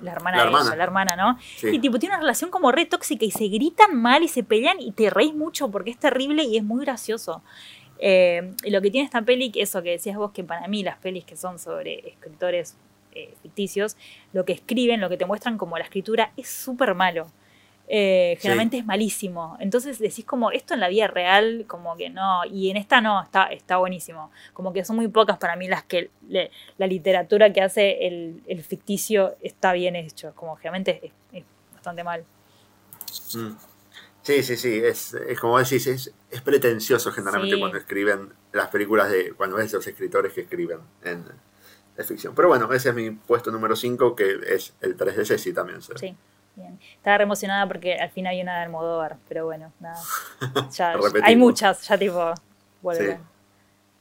la 0.02 0.12
hermana 0.12 0.38
La 0.38 0.44
de 0.44 0.48
hermana. 0.50 0.66
ella, 0.70 0.76
la 0.76 0.84
hermana, 0.84 1.16
¿no? 1.16 1.38
sí. 1.58 1.68
Y 1.72 1.80
tipo, 1.80 2.00
tiene 2.00 2.16
una 2.16 2.22
relación 2.22 2.50
como 2.50 2.72
re 2.72 2.86
tóxica 2.86 3.26
y 3.26 3.32
se 3.32 3.48
gritan 3.48 3.96
mal 4.02 4.24
y 4.24 4.28
se 4.28 4.44
pelean 4.44 4.80
y 4.80 4.92
te 4.92 5.10
reís 5.10 5.34
mucho 5.34 5.70
porque 5.70 5.92
es 5.92 5.98
terrible 5.98 6.44
y 6.44 6.58
es 6.58 6.64
muy 6.64 6.84
gracioso. 6.86 7.42
Eh, 8.00 8.54
y 8.64 8.70
lo 8.72 8.82
que 8.82 8.92
tiene 8.92 9.06
esta 9.06 9.22
peli, 9.22 9.52
eso 9.56 9.82
que 9.82 9.92
decías 9.92 10.18
vos, 10.18 10.32
que 10.32 10.44
para 10.44 10.68
mí 10.68 10.84
las 10.84 10.98
pelis 10.98 11.24
que 11.24 11.38
son 11.38 11.60
sobre 11.60 12.08
escritores 12.10 12.76
eh, 13.14 13.34
ficticios, 13.42 13.96
lo 14.34 14.44
que 14.44 14.54
escriben, 14.54 15.00
lo 15.00 15.08
que 15.10 15.18
te 15.18 15.26
muestran 15.26 15.58
como 15.58 15.78
la 15.78 15.84
escritura 15.86 16.32
es 16.36 16.50
súper 16.50 16.96
malo. 16.96 17.28
Eh, 17.88 18.36
Sí. 18.38 18.44
generalmente 18.44 18.78
es 18.78 18.86
malísimo. 18.86 19.58
Entonces 19.60 20.00
decís 20.00 20.24
como 20.26 20.52
esto 20.52 20.74
en 20.74 20.80
la 20.80 20.88
vida 20.88 21.08
real, 21.08 21.66
como 21.68 21.98
que 21.98 22.10
no, 22.10 22.46
y 22.46 22.70
en 22.70 22.78
esta 22.78 23.02
no, 23.02 23.22
está, 23.22 23.46
está 23.48 23.78
buenísimo. 23.78 24.32
Como 24.54 24.72
que 24.74 24.86
son 24.86 24.96
muy 24.96 25.08
pocas 25.10 25.38
para 25.38 25.56
mí 25.56 25.68
las 25.68 25.84
que 25.84 26.10
le- 26.30 26.50
la 26.78 26.88
literatura 26.88 27.52
que 27.52 27.62
hace 27.62 28.08
el, 28.08 28.42
el 28.48 28.64
ficticio 28.64 29.36
está 29.42 29.74
bien 29.74 29.96
hecho. 29.98 30.34
Como 30.36 30.56
generalmente 30.56 31.00
es, 31.04 31.12
es 31.34 31.44
bastante 31.74 32.04
mal. 32.04 32.24
Mm. 33.36 33.52
Sí, 34.22 34.42
sí, 34.42 34.56
sí, 34.56 34.78
es, 34.82 35.14
es 35.16 35.38
como 35.38 35.60
decís, 35.60 35.86
es, 35.86 36.14
es 36.32 36.42
pretencioso 36.42 37.12
generalmente 37.12 37.56
Sí. 37.56 37.60
cuando 37.60 37.78
escriben 37.78 38.30
las 38.54 38.70
películas 38.70 39.12
de, 39.12 39.34
cuando 39.34 39.58
ves 39.58 39.74
los 39.74 39.86
escritores 39.86 40.32
que 40.32 40.42
escriben 40.42 40.80
en 41.04 41.26
ficción. 42.06 42.34
Pero 42.34 42.48
bueno, 42.48 42.72
ese 42.72 42.90
es 42.90 42.96
mi 42.96 43.12
puesto 43.12 43.52
número 43.52 43.76
5, 43.76 44.16
que 44.16 44.40
es 44.48 44.74
el 44.80 44.96
3 44.96 45.18
de 45.18 45.26
Ceci 45.26 45.52
también. 45.54 45.82
se- 45.82 45.98
Sí, 45.98 46.16
bien. 46.56 46.80
Estaba 46.96 47.18
re 47.18 47.24
emocionada 47.24 47.68
porque 47.68 47.96
al 47.96 48.10
fin 48.10 48.28
había 48.28 48.44
una 48.44 48.58
de 48.58 48.64
Almodóvar, 48.64 49.18
pero 49.28 49.46
bueno, 49.46 49.72
nada. 49.80 50.00
Ya, 50.72 50.96
hay 51.24 51.36
muchas, 51.36 51.88
ya 51.88 51.98
tipo. 51.98 52.34
vuelven. 52.82 53.18
Sí. 53.18 53.24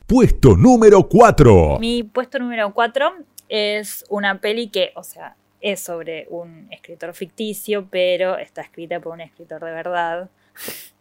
Puesto 0.06 0.56
número 0.56 1.08
4. 1.08 1.78
Mi 1.78 2.02
puesto 2.02 2.38
número 2.38 2.72
4 2.72 3.12
es 3.48 4.04
una 4.08 4.40
peli 4.40 4.68
que, 4.68 4.92
o 4.94 5.02
sea, 5.02 5.36
es 5.60 5.80
sobre 5.80 6.26
un 6.30 6.68
escritor 6.70 7.14
ficticio, 7.14 7.86
pero 7.90 8.36
está 8.36 8.62
escrita 8.62 9.00
por 9.00 9.12
un 9.12 9.20
escritor 9.20 9.64
de 9.64 9.70
verdad. 9.70 10.30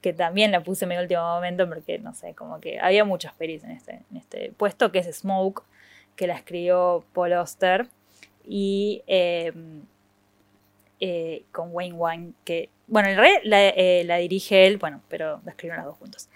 que 0.00 0.12
también 0.12 0.50
la 0.50 0.62
puse 0.62 0.84
en 0.84 0.90
mi 0.90 0.96
último 0.96 1.22
momento 1.22 1.68
porque, 1.68 1.98
no 1.98 2.14
sé, 2.14 2.34
como 2.34 2.60
que 2.60 2.80
había 2.80 3.04
muchas 3.04 3.34
pelis 3.34 3.64
en 3.64 3.72
este, 3.72 4.00
en 4.10 4.16
este 4.16 4.52
puesto, 4.56 4.90
que 4.92 5.00
es 5.00 5.16
Smoke, 5.16 5.62
que 6.16 6.26
la 6.26 6.34
escribió 6.34 7.04
Paul 7.12 7.34
Auster, 7.34 7.88
y 8.44 9.02
eh, 9.06 9.52
eh, 11.00 11.42
con 11.52 11.68
Wayne 11.72 11.96
Wang, 11.96 12.32
que, 12.44 12.68
bueno, 12.86 13.08
en 13.08 13.16
realidad 13.16 13.40
la, 13.44 13.68
eh, 13.68 14.04
la 14.04 14.16
dirige 14.18 14.66
él, 14.66 14.78
bueno, 14.78 15.00
pero 15.08 15.40
la 15.44 15.52
escribieron 15.52 15.78
las 15.78 15.86
dos 15.86 15.96
juntos. 15.98 16.28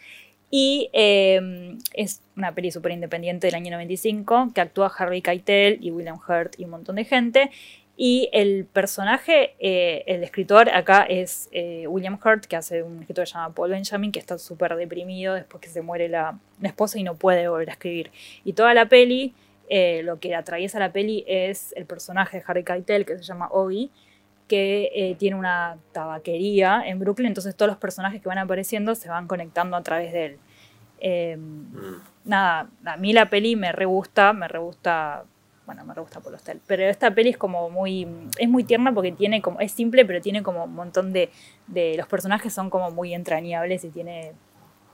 Y 0.50 0.88
eh, 0.92 1.76
es 1.94 2.22
una 2.36 2.54
peli 2.54 2.70
súper 2.70 2.92
independiente 2.92 3.48
del 3.48 3.56
año 3.56 3.72
95 3.72 4.52
que 4.54 4.60
actúa 4.60 4.86
Harvey 4.86 5.20
Keitel 5.20 5.78
y 5.80 5.90
William 5.90 6.16
Hurt 6.16 6.54
y 6.58 6.64
un 6.64 6.70
montón 6.70 6.94
de 6.94 7.04
gente. 7.04 7.50
Y 7.96 8.28
el 8.32 8.64
personaje, 8.64 9.54
eh, 9.60 10.02
el 10.06 10.24
escritor 10.24 10.68
acá 10.70 11.02
es 11.08 11.48
eh, 11.52 11.86
William 11.86 12.18
Hurt, 12.24 12.44
que 12.46 12.56
hace 12.56 12.82
un 12.82 13.00
escritor 13.00 13.26
llamado 13.26 13.52
Paul 13.54 13.70
Benjamin, 13.70 14.10
que 14.10 14.18
está 14.18 14.36
súper 14.36 14.74
deprimido 14.74 15.34
después 15.34 15.60
que 15.60 15.68
se 15.68 15.80
muere 15.80 16.08
la, 16.08 16.38
la 16.60 16.68
esposa 16.68 16.98
y 16.98 17.04
no 17.04 17.14
puede 17.14 17.48
volver 17.48 17.70
a 17.70 17.72
escribir. 17.72 18.10
Y 18.44 18.52
toda 18.52 18.74
la 18.74 18.88
peli, 18.88 19.32
eh, 19.68 20.02
lo 20.04 20.18
que 20.18 20.34
atraviesa 20.34 20.80
la 20.80 20.92
peli 20.92 21.24
es 21.28 21.72
el 21.76 21.86
personaje 21.86 22.38
de 22.38 22.44
Harvey 22.46 22.64
Keitel, 22.64 23.06
que 23.06 23.16
se 23.16 23.22
llama 23.22 23.48
Obi, 23.52 23.90
que 24.48 24.90
eh, 24.94 25.14
tiene 25.18 25.36
una 25.36 25.78
tabaquería 25.92 26.82
en 26.86 26.98
Brooklyn, 26.98 27.28
entonces 27.28 27.56
todos 27.56 27.68
los 27.68 27.78
personajes 27.78 28.20
que 28.20 28.28
van 28.28 28.38
apareciendo 28.38 28.94
se 28.94 29.08
van 29.08 29.26
conectando 29.26 29.76
a 29.76 29.82
través 29.82 30.12
de 30.12 30.26
él. 30.26 30.38
Eh, 31.00 31.36
Mm. 31.36 32.02
nada, 32.24 32.68
a 32.84 32.96
mí 32.96 33.12
la 33.12 33.28
peli 33.28 33.56
me 33.56 33.72
re 33.72 33.84
gusta, 33.84 34.32
me 34.32 34.48
re 34.48 34.58
gusta, 34.58 35.24
bueno, 35.66 35.84
me 35.84 35.94
re 35.94 36.00
gusta 36.00 36.20
Paul 36.20 36.34
Hostel, 36.34 36.60
pero 36.66 36.84
esta 36.84 37.14
peli 37.14 37.30
es 37.30 37.36
como 37.36 37.68
muy, 37.70 38.06
es 38.38 38.48
muy 38.48 38.64
tierna 38.64 38.92
porque 38.92 39.12
tiene 39.12 39.42
como, 39.42 39.60
es 39.60 39.72
simple, 39.72 40.04
pero 40.04 40.20
tiene 40.20 40.42
como 40.42 40.64
un 40.64 40.74
montón 40.74 41.12
de, 41.12 41.30
de 41.66 41.94
los 41.96 42.06
personajes 42.06 42.52
son 42.52 42.70
como 42.70 42.90
muy 42.90 43.14
entrañables 43.14 43.84
y 43.84 43.90
tiene, 43.90 44.32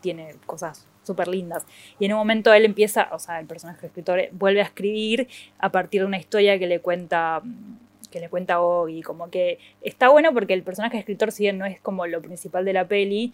tiene 0.00 0.34
cosas 0.46 0.86
súper 1.02 1.28
lindas. 1.28 1.66
Y 1.98 2.06
en 2.06 2.12
un 2.12 2.18
momento 2.18 2.52
él 2.52 2.64
empieza, 2.64 3.08
o 3.12 3.18
sea, 3.18 3.40
el 3.40 3.46
personaje 3.46 3.86
escritor 3.86 4.20
vuelve 4.32 4.60
a 4.60 4.64
escribir 4.64 5.28
a 5.58 5.70
partir 5.70 6.02
de 6.02 6.06
una 6.06 6.18
historia 6.18 6.58
que 6.58 6.66
le 6.66 6.80
cuenta 6.80 7.42
que 8.10 8.20
le 8.20 8.28
cuenta 8.28 8.60
Oggy, 8.60 9.02
como 9.02 9.30
que 9.30 9.58
está 9.82 10.08
bueno 10.08 10.32
porque 10.32 10.54
el 10.54 10.62
personaje 10.62 10.98
escritor, 10.98 11.32
si 11.32 11.44
bien 11.44 11.58
no 11.58 11.66
es 11.66 11.80
como 11.80 12.06
lo 12.06 12.20
principal 12.20 12.64
de 12.64 12.72
la 12.72 12.86
peli, 12.88 13.32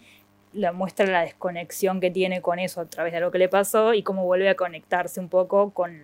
la 0.53 0.71
muestra 0.71 1.05
la 1.07 1.21
desconexión 1.21 1.99
que 1.99 2.09
tiene 2.11 2.41
con 2.41 2.59
eso 2.59 2.81
a 2.81 2.85
través 2.85 3.13
de 3.13 3.19
lo 3.19 3.31
que 3.31 3.37
le 3.37 3.49
pasó 3.49 3.93
y 3.93 4.03
cómo 4.03 4.23
vuelve 4.25 4.49
a 4.49 4.55
conectarse 4.55 5.19
un 5.19 5.29
poco 5.29 5.71
con, 5.71 6.03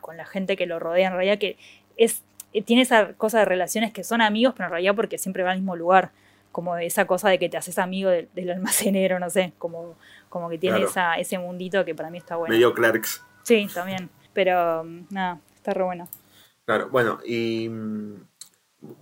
con 0.00 0.16
la 0.16 0.24
gente 0.24 0.56
que 0.56 0.66
lo 0.66 0.78
rodea 0.78 1.08
en 1.08 1.14
realidad, 1.14 1.38
que 1.38 1.56
es, 1.96 2.22
tiene 2.64 2.82
esa 2.82 3.12
cosa 3.14 3.40
de 3.40 3.44
relaciones 3.44 3.92
que 3.92 4.02
son 4.04 4.20
amigos, 4.20 4.54
pero 4.56 4.66
en 4.66 4.72
realidad 4.72 4.94
porque 4.96 5.18
siempre 5.18 5.42
va 5.42 5.50
al 5.52 5.58
mismo 5.58 5.76
lugar, 5.76 6.10
como 6.52 6.76
esa 6.76 7.06
cosa 7.06 7.28
de 7.30 7.38
que 7.38 7.48
te 7.48 7.56
haces 7.56 7.78
amigo 7.78 8.10
del, 8.10 8.28
del 8.34 8.50
almacenero, 8.50 9.18
no 9.18 9.30
sé, 9.30 9.52
como, 9.58 9.94
como 10.28 10.48
que 10.48 10.58
tiene 10.58 10.76
Claro. 10.76 10.90
esa, 10.90 11.14
ese 11.16 11.38
mundito 11.38 11.84
que 11.84 11.94
para 11.94 12.10
mí 12.10 12.18
está 12.18 12.36
bueno. 12.36 12.52
Medio 12.54 12.74
clerks. 12.74 13.24
Sí, 13.42 13.66
también, 13.72 14.10
pero 14.32 14.84
mm, 14.84 15.00
nada, 15.10 15.38
está 15.54 15.72
re 15.74 15.82
bueno. 15.82 16.08
Claro, 16.64 16.88
bueno, 16.90 17.18
y 17.24 17.68
mm, 17.68 18.14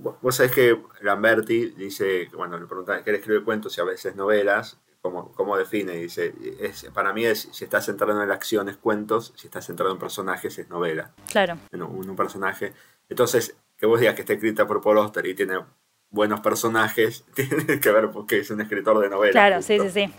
vo- 0.03 0.19
vos 0.23 0.35
sabés 0.37 0.53
que 0.53 0.83
Lamberti 1.03 1.71
dice, 1.71 2.29
bueno, 2.35 2.59
le 2.59 2.67
preguntan, 2.67 3.05
¿qué 3.05 3.15
escribe 3.15 3.45
cuentos 3.45 3.77
y 3.77 3.81
a 3.81 3.85
veces 3.85 4.17
novelas? 4.17 4.79
¿Cómo, 5.03 5.33
cómo 5.33 5.57
define? 5.57 5.93
Dice, 5.93 6.35
es, 6.61 6.85
para 6.93 7.13
mí 7.15 7.25
es, 7.25 7.49
si 7.53 7.65
estás 7.65 7.87
centrado 7.87 8.21
en 8.21 8.29
la 8.29 8.35
acción 8.35 8.69
es 8.69 8.77
cuentos, 8.77 9.33
si 9.37 9.47
estás 9.47 9.67
centrado 9.67 9.93
en 9.93 9.99
personajes 9.99 10.59
es 10.59 10.69
novela, 10.69 11.13
Claro, 11.31 11.57
en 11.73 11.83
un, 11.83 12.17
personaje. 12.17 12.75
Entonces, 13.09 13.57
que 13.79 13.87
vos 13.87 13.99
digas 13.99 14.15
que 14.15 14.21
está 14.23 14.35
escrita 14.35 14.67
por 14.67 14.83
Paul 14.83 14.99
Auster 14.99 15.25
y 15.27 15.35
tiene 15.35 15.59
buenos 16.11 16.41
personajes, 16.41 17.25
tiene 17.35 17.81
que 17.81 17.91
ver 17.91 18.11
porque 18.11 18.41
es 18.41 18.51
un 18.51 18.61
escritor 18.61 18.99
de 19.01 19.09
novela. 19.09 19.33
claro, 19.33 19.63
sí, 19.63 19.79
sí, 19.81 19.91
sí. 19.91 20.15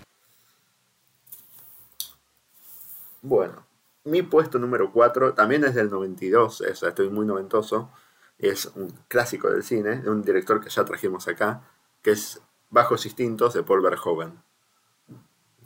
Bueno, 3.22 3.61
mi 4.04 4.22
puesto 4.24 4.60
número 4.60 4.92
4 4.92 5.34
también 5.34 5.64
es 5.64 5.76
del 5.76 5.90
92, 5.90 6.62
o 6.62 6.76
sea, 6.76 6.90
estoy 6.90 7.10
muy 7.10 7.26
noventoso. 7.26 7.92
Es 8.38 8.66
un 8.76 8.92
clásico 9.08 9.50
del 9.50 9.64
cine, 9.64 9.98
de 9.98 10.10
un 10.10 10.24
director 10.24 10.60
que 10.62 10.70
ya 10.70 10.84
trajimos 10.84 11.28
acá, 11.28 11.62
que 12.02 12.12
es 12.12 12.42
Bajos 12.70 13.06
Instintos 13.06 13.54
de 13.54 13.64
Paul 13.64 13.82
Verhoeven. 13.82 14.42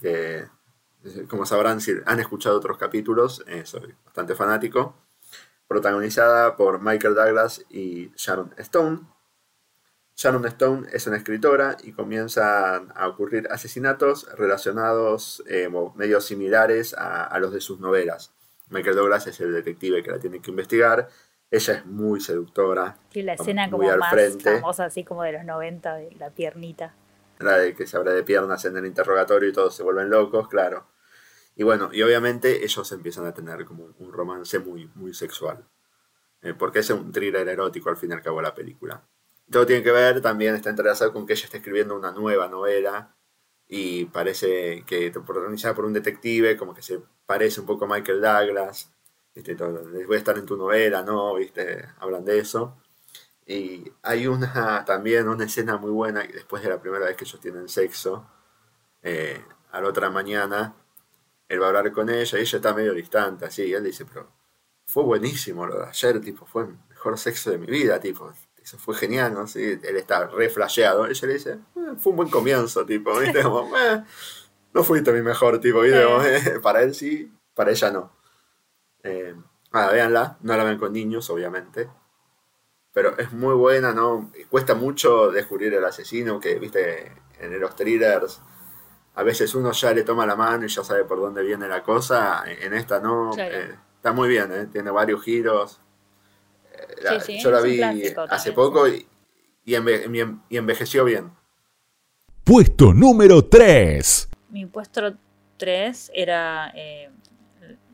Que, 0.02 0.48
como 1.30 1.46
sabrán, 1.46 1.80
si 1.80 1.94
han 2.06 2.20
escuchado 2.20 2.58
otros 2.58 2.78
capítulos, 2.78 3.44
eh, 3.48 3.66
soy 3.66 3.96
bastante 4.04 4.36
fanático. 4.36 4.96
Protagonizada 5.68 6.58
por 6.58 6.82
Michael 6.82 7.16
Douglas 7.16 7.66
y 7.70 8.12
Sharon 8.18 8.54
Stone. 8.58 9.15
Sharon 10.16 10.46
Stone 10.46 10.88
es 10.94 11.08
una 11.08 11.18
escritora 11.18 11.76
y 11.84 11.92
comienzan 11.92 12.92
a 12.96 13.08
ocurrir 13.08 13.48
asesinatos 13.52 14.30
relacionados, 14.38 15.44
eh, 15.48 15.68
mo- 15.68 15.94
medio 15.96 16.22
similares 16.22 16.94
a, 16.94 17.26
a 17.26 17.40
los 17.40 17.52
de 17.52 17.60
sus 17.60 17.80
novelas. 17.80 18.32
Michael 18.70 18.96
Douglas 18.96 19.28
es 19.28 19.40
el 19.42 19.54
detective 19.54 20.02
que 20.02 20.12
la 20.12 20.20
tiene 20.20 20.42
que 20.42 20.52
investigar. 20.52 21.10
Ella 21.52 21.74
es 21.76 21.86
muy 21.86 22.20
seductora, 22.22 22.98
Sí, 23.12 23.22
la 23.22 23.34
escena 23.34 23.70
como 23.70 23.90
al 23.92 24.00
más 24.00 24.10
frente. 24.10 24.56
famosa, 24.56 24.86
así 24.86 25.04
como 25.04 25.22
de 25.24 25.34
los 25.34 25.44
90, 25.46 25.96
de 25.96 26.12
la 26.18 26.30
piernita. 26.32 26.96
la 27.40 27.58
de 27.58 27.76
que 27.76 27.86
se 27.86 27.98
abre 27.98 28.12
de 28.14 28.24
piernas 28.24 28.64
en 28.66 28.78
el 28.78 28.86
interrogatorio 28.86 29.50
y 29.50 29.54
todos 29.54 29.76
se 29.76 29.84
vuelven 29.84 30.10
locos, 30.10 30.48
claro. 30.48 30.88
Y 31.56 31.64
bueno, 31.64 31.90
y 31.92 32.02
obviamente 32.02 32.64
ellos 32.64 32.90
empiezan 32.94 33.26
a 33.26 33.34
tener 33.34 33.66
como 33.66 33.94
un 34.00 34.12
romance 34.14 34.60
muy, 34.60 34.90
muy 34.96 35.14
sexual. 35.14 35.66
Eh, 36.42 36.54
porque 36.54 36.80
es 36.80 36.90
un 36.90 37.12
thriller 37.12 37.48
erótico 37.48 37.90
al 37.90 37.98
fin 37.98 38.12
y 38.12 38.14
al 38.14 38.22
cabo 38.22 38.42
la 38.42 38.54
película. 38.56 39.04
Todo 39.52 39.66
tiene 39.66 39.84
que 39.84 39.92
ver, 39.92 40.22
también 40.22 40.56
está 40.56 40.70
entrelazado 40.70 41.14
con 41.14 41.26
que 41.26 41.34
ella 41.34 41.46
está 41.46 41.58
escribiendo 41.58 41.96
una 41.96 42.12
nueva 42.12 42.48
novela 42.48 43.16
y 43.68 44.06
parece 44.06 44.84
que 44.86 45.12
protagonizada 45.12 45.76
por 45.76 45.86
un 45.86 45.94
detective, 45.94 46.58
como 46.58 46.74
que 46.74 46.82
se 46.82 47.00
parece 47.26 47.60
un 47.62 47.66
poco 47.66 47.86
a 47.86 47.88
Michael 47.88 48.22
Douglas. 48.22 48.92
¿viste? 49.34 49.56
Todo, 49.56 49.84
voy 50.08 50.16
a 50.16 50.20
estar 50.20 50.38
en 50.38 50.46
tu 50.46 50.58
novela, 50.58 51.04
¿no? 51.04 51.36
¿Viste? 51.36 51.86
Hablan 52.00 52.26
de 52.26 52.40
eso. 52.40 52.78
Y 53.46 53.92
hay 54.02 54.28
una 54.28 54.84
también 54.86 55.28
una 55.30 55.46
escena 55.46 55.78
muy 55.78 55.92
buena 55.92 56.22
después 56.24 56.64
de 56.64 56.70
la 56.70 56.82
primera 56.82 57.06
vez 57.06 57.16
que 57.16 57.26
ellos 57.26 57.40
tienen 57.40 57.70
sexo, 57.70 58.28
eh, 59.04 59.40
a 59.72 59.82
la 59.82 59.90
otra 59.90 60.10
mañana, 60.10 60.76
él 61.48 61.62
va 61.62 61.66
a 61.66 61.70
hablar 61.70 61.92
con 61.92 62.10
ella 62.10 62.40
y 62.40 62.42
ella 62.42 62.58
está 62.58 62.74
medio 62.74 62.94
distante, 62.94 63.46
así, 63.46 63.64
y 63.66 63.74
él 63.74 63.84
dice, 63.84 64.06
pero 64.06 64.32
fue 64.86 65.04
buenísimo 65.04 65.68
lo 65.68 65.80
de 65.80 65.88
ayer, 65.88 66.22
tipo, 66.22 66.46
fue 66.46 66.64
el 66.64 66.78
mejor 66.90 67.18
sexo 67.20 67.52
de 67.52 67.58
mi 67.60 67.68
vida, 67.68 68.00
tipo, 68.00 68.34
eso 68.66 68.80
fue 68.80 68.96
genial, 68.96 69.34
¿no? 69.36 69.46
Sí, 69.46 69.80
él 69.82 69.96
está 69.96 70.26
re 70.26 70.50
flasheado, 70.50 71.06
ella 71.06 71.28
le 71.28 71.34
dice, 71.36 71.52
"Eh, 71.76 71.94
fue 72.00 72.10
un 72.12 72.18
buen 72.18 72.30
comienzo, 72.30 72.84
tipo, 72.86 73.16
¿viste? 73.20 73.44
Como, 73.44 73.78
"Eh, 73.78 74.04
no 74.74 74.84
fuiste 74.84 75.12
mi 75.14 75.22
mejor, 75.22 75.60
tipo, 75.62 75.82
¿viste? 75.82 76.04
Como, 76.04 76.24
"Eh, 76.24 76.60
para 76.64 76.82
él 76.82 76.96
sí, 76.96 77.32
para 77.54 77.70
ella 77.72 77.92
no. 77.92 78.12
Nada, 79.72 79.92
véanla, 79.92 80.38
no 80.42 80.58
la 80.58 80.64
ven 80.64 80.80
con 80.80 80.94
niños, 80.94 81.30
obviamente. 81.30 81.90
Pero 82.92 83.16
es 83.20 83.32
muy 83.34 83.54
buena, 83.54 83.94
¿no? 83.94 84.32
Y 84.40 84.46
Cuesta 84.46 84.74
mucho 84.74 85.30
descubrir 85.32 85.74
el 85.74 85.84
asesino, 85.86 86.40
que, 86.40 86.58
viste, 86.58 87.12
en 87.40 87.60
los 87.60 87.76
thrillers 87.76 88.42
a 89.18 89.24
veces 89.24 89.54
uno 89.56 89.72
ya 89.72 89.94
le 89.94 90.04
toma 90.04 90.26
la 90.26 90.36
mano 90.36 90.66
y 90.66 90.70
ya 90.70 90.84
sabe 90.84 91.06
por 91.06 91.20
dónde 91.20 91.42
viene 91.44 91.68
la 91.68 91.84
cosa. 91.84 92.44
En 92.48 92.74
esta 92.74 93.00
no. 93.00 93.32
Claro. 93.34 93.54
eh, 93.56 93.76
está 93.96 94.12
muy 94.12 94.28
bien, 94.28 94.52
¿eh? 94.52 94.66
Tiene 94.72 94.92
varios 94.92 95.24
giros. 95.24 95.80
La- 97.02 97.20
Sí, 97.20 97.38
sí, 97.38 97.44
yo 97.44 97.52
la 97.52 97.62
vi 97.62 97.78
clásico 97.78 98.22
hace 98.22 98.52
también, 98.52 98.56
poco 98.56 98.88
y, 98.88 99.08
y 99.66 99.74
enve- 99.74 100.40
y 100.50 100.58
envejeció 100.58 101.04
bien. 101.06 101.32
Puesto 102.44 102.94
número 102.94 103.44
3. 103.46 104.30
Mi 104.50 104.66
puesto 104.66 105.14
3 105.58 106.12
era 106.14 106.72
eh, 106.76 107.10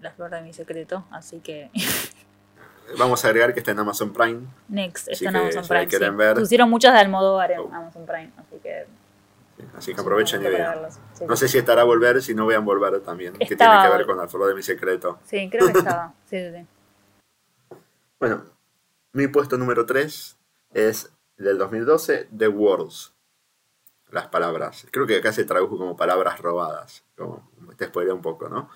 La 0.02 0.12
flor 0.12 0.32
de 0.32 0.42
mi 0.42 0.54
secreto, 0.54 1.06
así 1.12 1.40
que 1.40 1.70
Vamos 2.98 3.24
a 3.24 3.30
agregar 3.30 3.54
que 3.54 3.60
está 3.62 3.72
en 3.72 3.80
Amazon 3.80 4.12
Prime. 4.12 4.42
Next 4.68 5.08
está 5.08 5.30
en 5.30 5.36
Amazon 5.38 5.64
quieren 5.88 6.12
sí. 6.12 6.18
ver. 6.18 6.36
Pusieron 6.38 6.70
muchas 6.70 6.94
de 6.94 7.00
Almodóvar 7.00 7.52
en 7.54 7.60
Oh. 7.60 7.70
Amazon 7.74 8.06
Prime, 8.06 8.32
así 8.38 8.58
que 8.62 8.86
Así 9.78 9.94
que 9.94 10.02
aprovechen 10.02 10.42
y 10.42 10.46
vean. 10.48 10.80
Sí, 11.14 11.24
No 11.26 11.36
sé 11.36 11.48
si 11.48 11.60
estará 11.60 11.82
a 11.82 11.86
volver, 11.86 12.22
si 12.24 12.34
no 12.34 12.48
vean 12.48 12.66
volver 12.66 13.00
también. 13.02 13.34
Que 13.34 13.46
tiene 13.46 13.54
Estaba- 13.64 13.84
que 13.90 13.96
ver 13.98 14.06
con 14.08 14.18
la 14.18 14.28
flor 14.28 14.48
de 14.50 14.56
mi 14.56 14.64
secreto. 14.64 15.20
Sí, 15.26 15.48
creo 15.52 15.68
que 15.72 15.72
estaba. 15.78 16.14
Sí, 16.30 16.38
sí, 16.38 16.52
sí. 16.58 17.78
Bueno, 18.20 18.44
mi 19.13 19.27
puesto 19.27 19.58
número 19.58 19.86
3 19.86 20.38
es 20.74 21.12
del 21.38 21.58
2012, 21.58 22.30
The 22.36 22.48
Words. 22.48 23.13
Las 24.12 24.27
palabras. 24.27 24.86
Creo 24.91 25.08
que 25.08 25.18
acá 25.18 25.32
se 25.32 25.46
tradujo 25.46 25.77
como 25.77 25.96
palabras 25.96 26.39
robadas. 26.39 27.06
Como 27.15 27.50
te 27.77 27.86
spoilé 27.86 28.12
un 28.12 28.22
poco, 28.22 28.50
¿no? 28.50 28.70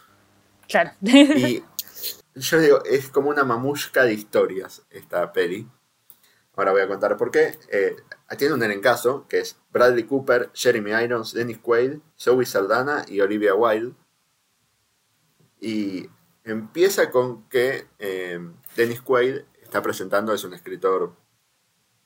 Claro. 0.68 0.92
Y 1.02 1.64
yo 2.36 2.60
digo, 2.60 2.84
es 2.86 3.10
como 3.10 3.30
una 3.30 3.44
mamushka 3.44 4.04
de 4.04 4.14
historias 4.14 4.86
esta 4.90 5.32
peli. 5.34 5.68
Ahora 6.56 6.72
voy 6.72 6.82
a 6.82 6.88
contar 6.88 7.18
por 7.18 7.32
qué. 7.32 7.58
Eh, 7.70 7.96
tiene 8.38 8.54
un 8.54 8.64
elencazo 8.64 9.28
que 9.28 9.40
es 9.40 9.60
Bradley 9.72 10.04
Cooper, 10.04 10.52
Jeremy 10.54 10.92
Irons, 11.04 11.34
Dennis 11.34 11.60
Quaid, 11.60 12.00
Zoe 12.18 12.46
Saldana 12.46 13.06
y 13.08 13.20
Olivia 13.20 13.56
Wilde. 13.56 13.94
Y 15.60 16.10
empieza 16.46 17.12
con 17.12 17.48
que 17.50 17.88
eh, 18.00 18.40
Dennis 18.76 19.02
Quaid 19.02 19.42
está 19.76 19.84
presentando, 19.84 20.34
es 20.34 20.46
un 20.46 20.54
escritor 20.54 21.18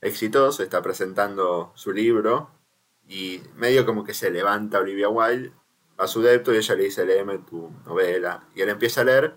exitoso, 0.02 0.64
está 0.64 0.82
presentando 0.82 1.72
su 1.76 1.92
libro 1.92 2.50
y 3.08 3.44
medio 3.58 3.86
como 3.86 4.04
que 4.04 4.16
se 4.16 4.32
levanta 4.32 4.80
Olivia 4.80 5.08
Wilde 5.08 5.54
a 6.00 6.08
su 6.08 6.24
depto 6.24 6.52
y 6.52 6.58
ella 6.58 6.74
le 6.74 6.86
dice, 6.86 7.06
léeme 7.06 7.38
tu 7.38 7.70
novela. 7.86 8.48
Y 8.56 8.62
él 8.62 8.70
empieza 8.70 9.02
a 9.02 9.04
leer 9.04 9.36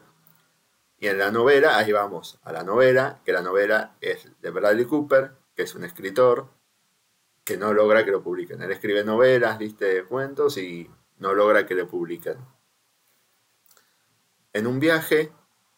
y 0.99 1.09
en 1.09 1.19
la 1.19 1.31
novela, 1.31 1.77
ahí 1.77 1.93
vamos, 1.93 2.41
a 2.43 2.53
la 2.53 2.65
novela, 2.65 3.21
que 3.23 3.33
la 3.33 3.43
novela 3.43 3.97
es 4.01 4.31
de 4.41 4.51
Bradley 4.51 4.87
Cooper, 4.87 5.33
que 5.55 5.65
es 5.65 5.75
un 5.75 5.85
escritor 5.85 6.49
que 7.45 7.59
no 7.59 7.75
logra 7.75 8.07
que 8.07 8.13
lo 8.13 8.23
publiquen. 8.23 8.63
Él 8.63 8.71
escribe 8.71 9.05
novelas, 9.05 9.59
viste, 9.59 10.05
cuentos 10.05 10.57
y 10.57 10.91
no 11.19 11.35
logra 11.35 11.67
que 11.67 11.75
le 11.75 11.85
publiquen. 11.85 12.39
En 14.55 14.67
un 14.67 14.81
viaje, 14.81 15.33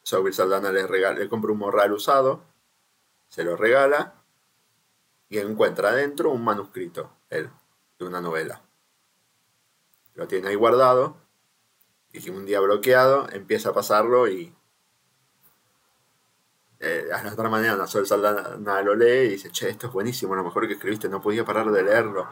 Zoe 0.07 0.33
Saldana 0.33 0.71
le, 0.71 0.87
regala, 0.87 1.19
le 1.19 1.29
compra 1.29 1.53
un 1.53 1.59
morral 1.59 1.93
usado, 1.93 2.45
se 3.29 3.43
lo 3.43 3.57
regala 3.57 4.15
y 5.29 5.39
encuentra 5.39 5.91
adentro 5.91 6.31
un 6.31 6.45
manuscrito, 6.45 7.11
él, 7.31 7.51
de 7.99 8.05
una 8.05 8.21
novela. 8.21 8.63
Lo 10.15 10.29
tiene 10.29 10.49
ahí 10.49 10.55
guardado 10.55 11.17
y 12.13 12.31
un 12.31 12.45
día 12.45 12.61
bloqueado 12.61 13.29
empieza 13.33 13.71
a 13.71 13.75
pasarlo 13.75 14.29
y 14.29 14.55
eh, 16.81 17.09
a 17.13 17.23
la 17.23 17.33
otra 17.33 17.49
mañana 17.49 17.87
Sol 17.87 18.07
Saldana 18.07 18.83
lo 18.83 18.95
lee 18.95 19.27
y 19.27 19.29
dice, 19.31 19.51
che, 19.51 19.71
esto 19.71 19.87
es 19.87 19.93
buenísimo, 19.93 20.35
lo 20.35 20.45
mejor 20.45 20.67
que 20.67 20.75
escribiste, 20.75 21.09
no 21.09 21.23
podía 21.23 21.45
parar 21.45 21.71
de 21.71 21.83
leerlo. 21.83 22.29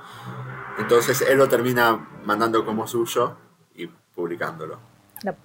Entonces 0.79 1.23
él 1.23 1.39
lo 1.39 1.49
termina 1.49 1.97
mandando 2.25 2.65
como 2.65 2.87
suyo 2.87 3.37
y 3.75 3.87
publicándolo. 3.87 4.79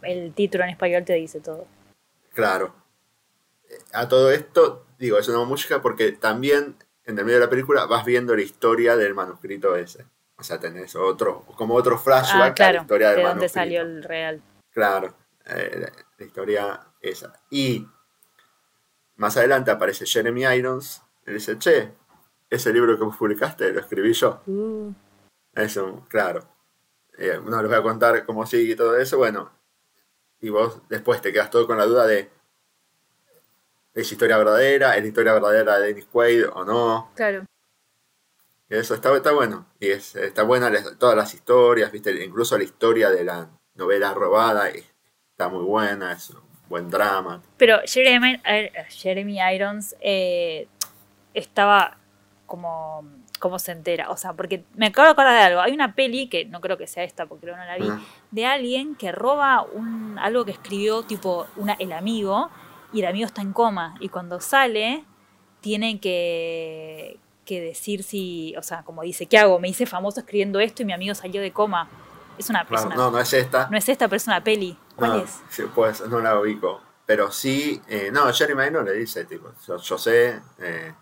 El 0.01 0.33
título 0.33 0.65
en 0.65 0.71
español 0.71 1.05
te 1.05 1.13
dice 1.13 1.39
todo. 1.39 1.67
Claro. 2.37 2.71
A 3.93 4.07
todo 4.07 4.29
esto, 4.31 4.85
digo, 4.99 5.17
es 5.17 5.27
una 5.27 5.43
música 5.43 5.81
porque 5.81 6.11
también 6.11 6.77
en 7.03 7.17
el 7.17 7.25
medio 7.25 7.39
de 7.39 7.45
la 7.45 7.49
película 7.49 7.85
vas 7.87 8.05
viendo 8.05 8.35
la 8.35 8.43
historia 8.43 8.95
del 8.95 9.15
manuscrito 9.15 9.75
ese. 9.75 10.05
O 10.37 10.43
sea, 10.43 10.59
tenés 10.59 10.95
otro, 10.95 11.41
como 11.57 11.73
otro 11.73 11.97
flashback 11.97 12.35
Ah, 12.35 12.43
a 12.43 12.47
la 12.49 12.53
claro. 12.53 12.81
historia 12.81 13.07
del 13.09 13.17
De 13.17 13.23
dónde 13.23 13.35
manuscrito. 13.39 13.53
salió 13.59 13.81
el 13.81 14.03
real. 14.03 14.41
Claro, 14.69 15.15
eh, 15.45 15.77
la, 15.81 15.91
la 16.19 16.25
historia 16.25 16.79
esa. 17.01 17.33
Y 17.49 17.87
más 19.15 19.35
adelante 19.35 19.71
aparece 19.71 20.05
Jeremy 20.05 20.43
Irons 20.43 21.01
y 21.25 21.31
dice, 21.31 21.57
che, 21.57 21.91
ese 22.51 22.71
libro 22.71 22.95
que 22.97 23.03
vos 23.03 23.17
publicaste 23.17 23.71
lo 23.73 23.79
escribí 23.79 24.13
yo. 24.13 24.41
Uh, 24.45 24.93
Eso, 25.55 26.05
claro. 26.07 26.47
eh, 27.17 27.41
no 27.43 27.59
les 27.63 27.67
voy 27.71 27.79
a 27.79 27.83
contar 27.83 28.23
cómo 28.27 28.45
sigue 28.45 28.73
y 28.73 28.75
todo 28.75 28.95
eso, 28.95 29.17
bueno, 29.17 29.51
y 30.41 30.49
vos 30.49 30.81
después 30.89 31.21
te 31.21 31.31
quedas 31.33 31.49
todo 31.49 31.65
con 31.67 31.77
la 31.77 31.85
duda 31.85 32.05
de 32.07 32.29
¿es 33.93 34.11
historia 34.11 34.37
verdadera? 34.37 34.95
¿es 34.95 35.01
la 35.01 35.07
historia 35.07 35.33
verdadera 35.33 35.79
de 35.79 35.87
Dennis 35.87 36.05
Quaid 36.11 36.49
o 36.53 36.63
no? 36.65 37.11
Claro. 37.15 37.45
Y 38.69 38.75
eso 38.75 38.93
está, 38.95 39.15
está 39.15 39.31
bueno, 39.31 39.65
y 39.79 39.89
es, 39.91 40.15
está 40.15 40.43
buena 40.43 40.69
les- 40.69 40.97
todas 40.99 41.15
las 41.15 41.33
historias, 41.33 41.91
¿viste? 41.91 42.11
incluso 42.23 42.57
la 42.57 42.65
historia 42.65 43.09
de 43.09 43.23
la 43.23 43.49
novela 43.75 44.13
robada 44.13 44.67
está 44.69 45.47
muy 45.47 45.63
buena, 45.63 46.11
es 46.11 46.31
un 46.31 46.41
buen 46.67 46.89
drama. 46.89 47.41
Pero 47.57 47.79
Jeremy, 47.85 48.41
eh, 48.45 48.71
Jeremy 48.89 49.39
Irons 49.55 49.95
eh, 50.01 50.67
estaba 51.33 51.97
como, 52.45 53.07
como 53.39 53.59
se 53.59 53.71
entera. 53.71 54.09
O 54.09 54.17
sea, 54.17 54.33
porque 54.33 54.63
me 54.75 54.87
acabo 54.87 55.05
de 55.05 55.11
acordar 55.11 55.33
de 55.33 55.41
algo. 55.41 55.61
Hay 55.61 55.73
una 55.73 55.93
peli, 55.95 56.27
que 56.27 56.45
no 56.45 56.61
creo 56.61 56.77
que 56.77 56.87
sea 56.87 57.03
esta 57.03 57.25
porque 57.25 57.45
no 57.47 57.57
la 57.57 57.77
vi, 57.77 57.89
de 58.31 58.45
alguien 58.45 58.95
que 58.95 59.11
roba 59.11 59.61
un, 59.63 60.17
algo 60.19 60.45
que 60.45 60.51
escribió 60.51 61.03
tipo 61.03 61.47
una, 61.55 61.73
el 61.73 61.91
amigo 61.93 62.49
y 62.93 63.01
el 63.01 63.07
amigo 63.07 63.25
está 63.25 63.41
en 63.41 63.53
coma. 63.53 63.95
Y 63.99 64.09
cuando 64.09 64.39
sale, 64.39 65.03
tiene 65.61 65.99
que, 65.99 67.19
que 67.45 67.61
decir 67.61 68.03
si, 68.03 68.55
o 68.57 68.61
sea, 68.63 68.83
como 68.83 69.01
dice, 69.03 69.25
¿qué 69.25 69.37
hago? 69.37 69.59
Me 69.59 69.69
hice 69.69 69.85
famoso 69.85 70.19
escribiendo 70.19 70.59
esto 70.59 70.81
y 70.81 70.85
mi 70.85 70.93
amigo 70.93 71.13
salió 71.15 71.41
de 71.41 71.51
coma. 71.51 71.87
Es 72.37 72.49
una, 72.49 72.65
una- 72.69 72.95
no, 72.95 73.11
no 73.11 73.19
es 73.19 73.33
esta. 73.33 73.67
no 73.69 73.77
es 73.77 73.89
esta, 73.89 74.07
pero 74.07 74.17
es 74.17 74.27
una 74.27 74.43
peli. 74.43 74.77
¿Cuál 74.95 75.11
no, 75.11 75.17
es? 75.17 75.39
sí, 75.49 75.63
pues 75.73 76.01
no 76.07 76.19
la 76.19 76.39
ubico. 76.39 76.81
Pero 77.05 77.31
sí, 77.31 77.81
eh, 77.87 78.09
no, 78.11 78.31
Jeremy 78.33 78.65
Irons 78.65 78.85
le 78.85 78.93
dice, 78.93 79.23
tipo, 79.25 79.51
yo, 79.65 79.77
yo 79.77 79.97
sé, 79.97 80.39
eh, 80.59 80.93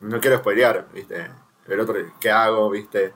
no 0.00 0.20
quiero 0.20 0.38
spoilear, 0.38 0.88
¿viste? 0.92 1.30
El 1.68 1.80
otro, 1.80 1.94
¿qué 2.20 2.30
hago, 2.30 2.70
viste? 2.70 3.12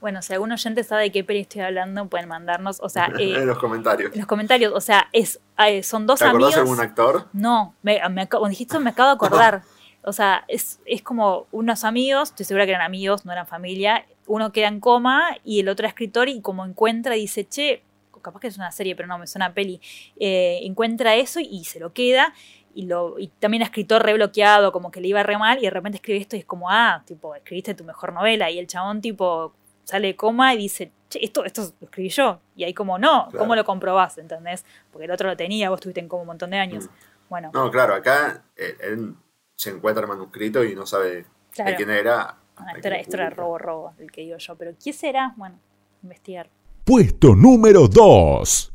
Bueno, 0.00 0.22
si 0.22 0.32
algún 0.32 0.50
oyente 0.50 0.82
sabe 0.82 1.02
de 1.04 1.12
qué 1.12 1.24
peli 1.24 1.40
estoy 1.40 1.60
hablando, 1.60 2.06
pueden 2.06 2.28
mandarnos. 2.28 2.80
O 2.80 2.88
sea, 2.88 3.06
eh, 3.18 3.34
en 3.36 3.46
los 3.46 3.58
comentarios. 3.58 4.12
en 4.12 4.18
los 4.18 4.26
comentarios, 4.26 4.72
o 4.74 4.80
sea, 4.80 5.08
es, 5.12 5.40
eh, 5.58 5.82
son 5.82 6.06
dos 6.06 6.20
¿Te 6.20 6.24
amigos. 6.24 6.54
de 6.54 6.60
algún 6.60 6.80
actor? 6.80 7.28
No, 7.32 7.74
me, 7.82 8.00
me, 8.08 8.22
acabo- 8.22 8.40
cuando 8.40 8.48
dijiste 8.50 8.78
me 8.78 8.90
acabo 8.90 9.08
de 9.10 9.14
acordar. 9.14 9.62
O 10.02 10.14
sea, 10.14 10.46
es, 10.48 10.80
es 10.86 11.02
como 11.02 11.46
unos 11.52 11.84
amigos, 11.84 12.30
estoy 12.30 12.46
segura 12.46 12.64
que 12.64 12.70
eran 12.72 12.80
amigos, 12.86 13.26
no 13.26 13.32
eran 13.32 13.46
familia. 13.46 14.06
Uno 14.26 14.50
queda 14.50 14.68
en 14.68 14.80
coma 14.80 15.36
y 15.44 15.60
el 15.60 15.68
otro 15.68 15.84
era 15.84 15.90
escritor 15.90 16.30
y 16.30 16.40
como 16.40 16.64
encuentra, 16.64 17.16
dice, 17.16 17.46
che, 17.46 17.82
capaz 18.22 18.40
que 18.40 18.46
es 18.46 18.56
una 18.56 18.72
serie, 18.72 18.96
pero 18.96 19.08
no, 19.08 19.18
me 19.18 19.26
suena 19.26 19.44
a 19.44 19.52
peli. 19.52 19.78
Eh, 20.18 20.60
encuentra 20.62 21.16
eso 21.16 21.38
y 21.38 21.64
se 21.64 21.80
lo 21.80 21.92
queda. 21.92 22.32
Y, 22.74 22.86
lo, 22.86 23.18
y 23.18 23.28
también 23.28 23.62
escritor 23.62 24.02
re 24.04 24.14
bloqueado, 24.14 24.70
como 24.72 24.90
que 24.90 25.00
le 25.00 25.08
iba 25.08 25.22
re 25.22 25.36
mal 25.38 25.58
y 25.58 25.62
de 25.62 25.70
repente 25.70 25.96
escribe 25.96 26.20
esto 26.20 26.36
y 26.36 26.40
es 26.40 26.44
como, 26.44 26.70
ah, 26.70 27.02
tipo, 27.04 27.34
escribiste 27.34 27.74
tu 27.74 27.84
mejor 27.84 28.12
novela. 28.12 28.50
Y 28.50 28.58
el 28.58 28.66
chabón 28.66 29.00
tipo 29.00 29.54
sale 29.84 30.08
de 30.08 30.16
coma 30.16 30.54
y 30.54 30.58
dice, 30.58 30.92
che, 31.08 31.24
esto, 31.24 31.44
esto 31.44 31.62
lo 31.80 31.86
escribí 31.86 32.08
yo. 32.10 32.40
Y 32.54 32.64
ahí 32.64 32.72
como, 32.74 32.98
no, 32.98 33.28
¿cómo 33.36 33.56
lo 33.56 33.64
comprobás? 33.64 34.18
¿Entendés? 34.18 34.64
Porque 34.92 35.06
el 35.06 35.10
otro 35.10 35.28
lo 35.28 35.36
tenía, 35.36 35.68
vos 35.70 35.78
estuviste 35.78 36.00
en 36.00 36.08
coma 36.08 36.22
un 36.22 36.26
montón 36.28 36.50
de 36.50 36.58
años. 36.58 36.86
Mm. 36.86 36.90
Bueno, 37.28 37.50
No, 37.54 37.70
claro, 37.70 37.94
acá 37.94 38.44
eh, 38.56 38.76
él 38.80 39.14
se 39.56 39.70
encuentra 39.70 40.02
el 40.02 40.08
manuscrito 40.08 40.64
y 40.64 40.74
no 40.74 40.86
sabe 40.86 41.26
Claro. 41.52 41.70
de 41.70 41.76
quién 41.76 41.90
era. 41.90 42.36
Ah, 42.56 42.72
esto 42.76 42.88
era, 42.88 42.96
esto 42.98 43.30
robo, 43.30 43.58
robo, 43.58 43.94
el 43.98 44.10
que 44.12 44.20
digo 44.22 44.36
yo. 44.36 44.54
Pero 44.56 44.72
¿quién 44.80 44.94
será? 44.94 45.32
Bueno, 45.36 45.58
investigar. 46.02 46.48
Puesto 46.84 47.34
número 47.34 47.88
2. 47.88 48.72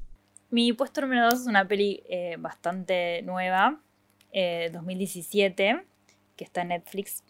Mi 0.51 0.73
puesto 0.73 1.01
número 1.01 1.25
2 1.25 1.33
es 1.41 1.47
una 1.47 1.67
peli 1.67 2.01
eh, 2.07 2.35
bastante 2.39 3.21
nueva, 3.23 3.77
eh, 4.35 4.69
2017, 4.73 5.81
que 6.35 6.43
está 6.43 6.61
en 6.63 6.67
Netflix, 6.67 7.23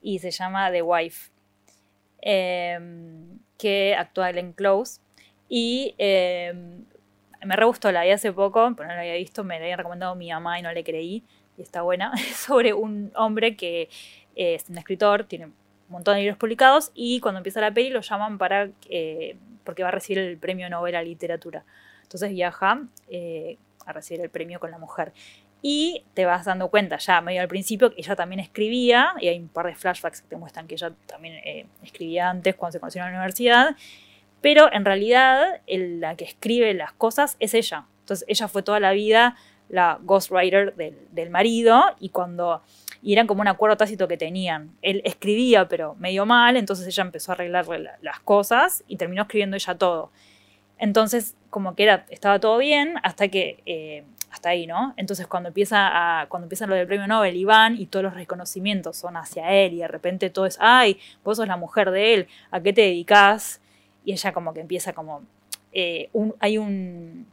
y 0.00 0.18
se 0.20 0.30
llama 0.30 0.72
The 0.72 0.80
Wife, 0.80 1.30
eh, 2.22 2.78
que 3.58 3.94
actúa 3.94 4.32
Glenn 4.32 4.54
Close. 4.54 5.00
Y 5.48 5.94
eh, 5.98 6.52
me 7.44 7.56
re 7.56 7.66
la 7.92 8.04
vi 8.04 8.10
hace 8.10 8.32
poco, 8.32 8.72
pero 8.74 8.88
no 8.88 8.94
la 8.94 9.00
había 9.02 9.14
visto, 9.14 9.44
me 9.44 9.58
la 9.58 9.66
había 9.66 9.76
recomendado 9.76 10.14
mi 10.14 10.30
mamá 10.30 10.58
y 10.58 10.62
no 10.62 10.72
le 10.72 10.82
creí, 10.82 11.22
y 11.58 11.62
está 11.62 11.82
buena. 11.82 12.12
Sobre 12.34 12.72
un 12.72 13.12
hombre 13.14 13.54
que 13.56 13.82
eh, 14.34 14.54
es 14.54 14.68
un 14.70 14.78
escritor, 14.78 15.24
tiene 15.24 15.46
un 15.46 15.54
montón 15.88 16.14
de 16.14 16.22
libros 16.22 16.38
publicados, 16.38 16.90
y 16.94 17.20
cuando 17.20 17.38
empieza 17.38 17.60
la 17.60 17.72
peli 17.72 17.90
lo 17.90 18.00
llaman 18.00 18.38
para, 18.38 18.70
eh, 18.88 19.36
porque 19.62 19.82
va 19.82 19.90
a 19.90 19.92
recibir 19.92 20.18
el 20.18 20.38
premio 20.38 20.68
Nobel 20.70 20.96
a 20.96 21.02
Literatura. 21.02 21.64
Entonces 22.02 22.30
viaja 22.30 22.82
eh, 23.08 23.58
a 23.84 23.92
recibir 23.92 24.22
el 24.22 24.30
premio 24.30 24.58
con 24.58 24.70
la 24.70 24.78
mujer. 24.78 25.12
Y 25.62 26.04
te 26.14 26.24
vas 26.26 26.44
dando 26.44 26.68
cuenta 26.68 26.98
ya 26.98 27.20
medio 27.20 27.40
al 27.40 27.48
principio 27.48 27.90
que 27.90 28.00
ella 28.00 28.14
también 28.14 28.40
escribía, 28.40 29.14
y 29.20 29.28
hay 29.28 29.38
un 29.38 29.48
par 29.48 29.66
de 29.66 29.74
flashbacks 29.74 30.22
que 30.22 30.28
te 30.28 30.36
muestran 30.36 30.66
que 30.66 30.74
ella 30.74 30.92
también 31.06 31.34
eh, 31.44 31.66
escribía 31.82 32.30
antes 32.30 32.54
cuando 32.54 32.72
se 32.72 32.80
conoció 32.80 33.00
en 33.02 33.06
la 33.12 33.16
universidad, 33.18 33.76
pero 34.40 34.72
en 34.72 34.84
realidad 34.84 35.60
la 35.66 36.14
que 36.14 36.24
escribe 36.24 36.72
las 36.74 36.92
cosas 36.92 37.36
es 37.40 37.54
ella. 37.54 37.86
Entonces 38.00 38.24
ella 38.28 38.46
fue 38.48 38.62
toda 38.62 38.78
la 38.80 38.92
vida 38.92 39.36
la 39.68 39.98
ghostwriter 40.02 40.76
del, 40.76 40.96
del 41.10 41.30
marido 41.30 41.82
y 41.98 42.10
cuando 42.10 42.62
y 43.02 43.12
eran 43.12 43.26
como 43.26 43.40
un 43.40 43.48
acuerdo 43.48 43.76
tácito 43.76 44.06
que 44.06 44.16
tenían. 44.16 44.70
Él 44.82 45.02
escribía 45.04 45.66
pero 45.66 45.96
medio 45.96 46.24
mal, 46.26 46.56
entonces 46.56 46.86
ella 46.86 47.02
empezó 47.02 47.32
a 47.32 47.34
arreglarle 47.34 47.80
la- 47.80 47.98
las 48.02 48.20
cosas 48.20 48.84
y 48.86 48.96
terminó 48.96 49.22
escribiendo 49.22 49.56
ella 49.56 49.74
todo. 49.76 50.12
Entonces, 50.78 51.34
como 51.50 51.74
que 51.74 51.82
era, 51.84 52.06
estaba 52.10 52.38
todo 52.38 52.58
bien 52.58 52.94
hasta 53.02 53.26
que, 53.28 53.60
eh, 53.66 54.04
hasta 54.36 54.50
ahí, 54.50 54.66
¿no? 54.66 54.92
Entonces, 54.96 55.26
cuando 55.26 55.48
empieza, 55.48 56.20
a, 56.20 56.26
cuando 56.28 56.44
empieza 56.44 56.66
lo 56.66 56.74
del 56.74 56.86
premio 56.86 57.06
Nobel 57.06 57.34
y 57.36 57.44
van 57.44 57.80
y 57.80 57.86
todos 57.86 58.04
los 58.04 58.14
reconocimientos 58.14 58.96
son 58.96 59.16
hacia 59.16 59.50
él 59.50 59.72
y 59.72 59.78
de 59.78 59.88
repente 59.88 60.28
todo 60.30 60.44
es, 60.44 60.58
ay, 60.60 60.98
vos 61.24 61.38
sos 61.38 61.48
la 61.48 61.56
mujer 61.56 61.90
de 61.90 62.14
él, 62.14 62.28
¿a 62.50 62.60
qué 62.60 62.72
te 62.72 62.82
dedicás? 62.82 63.60
Y 64.04 64.12
ella 64.12 64.32
como 64.32 64.52
que 64.52 64.60
empieza 64.60 64.92
como, 64.92 65.22
eh, 65.72 66.10
hay 66.38 66.58
un, 66.58 67.26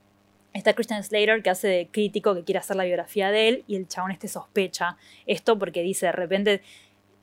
está 0.53 0.73
Christian 0.73 1.03
Slater 1.03 1.43
que 1.43 1.49
hace 1.49 1.67
de 1.67 1.87
crítico 1.87 2.33
que 2.33 2.43
quiere 2.43 2.59
hacer 2.59 2.77
la 2.77 2.85
biografía 2.85 3.31
de 3.31 3.49
él 3.49 3.63
y 3.67 3.75
el 3.75 3.87
chabón 3.87 4.11
este 4.11 4.29
sospecha 4.29 4.97
esto 5.25 5.59
porque 5.59 5.81
dice, 5.81 6.05
de 6.05 6.13
repente 6.13 6.61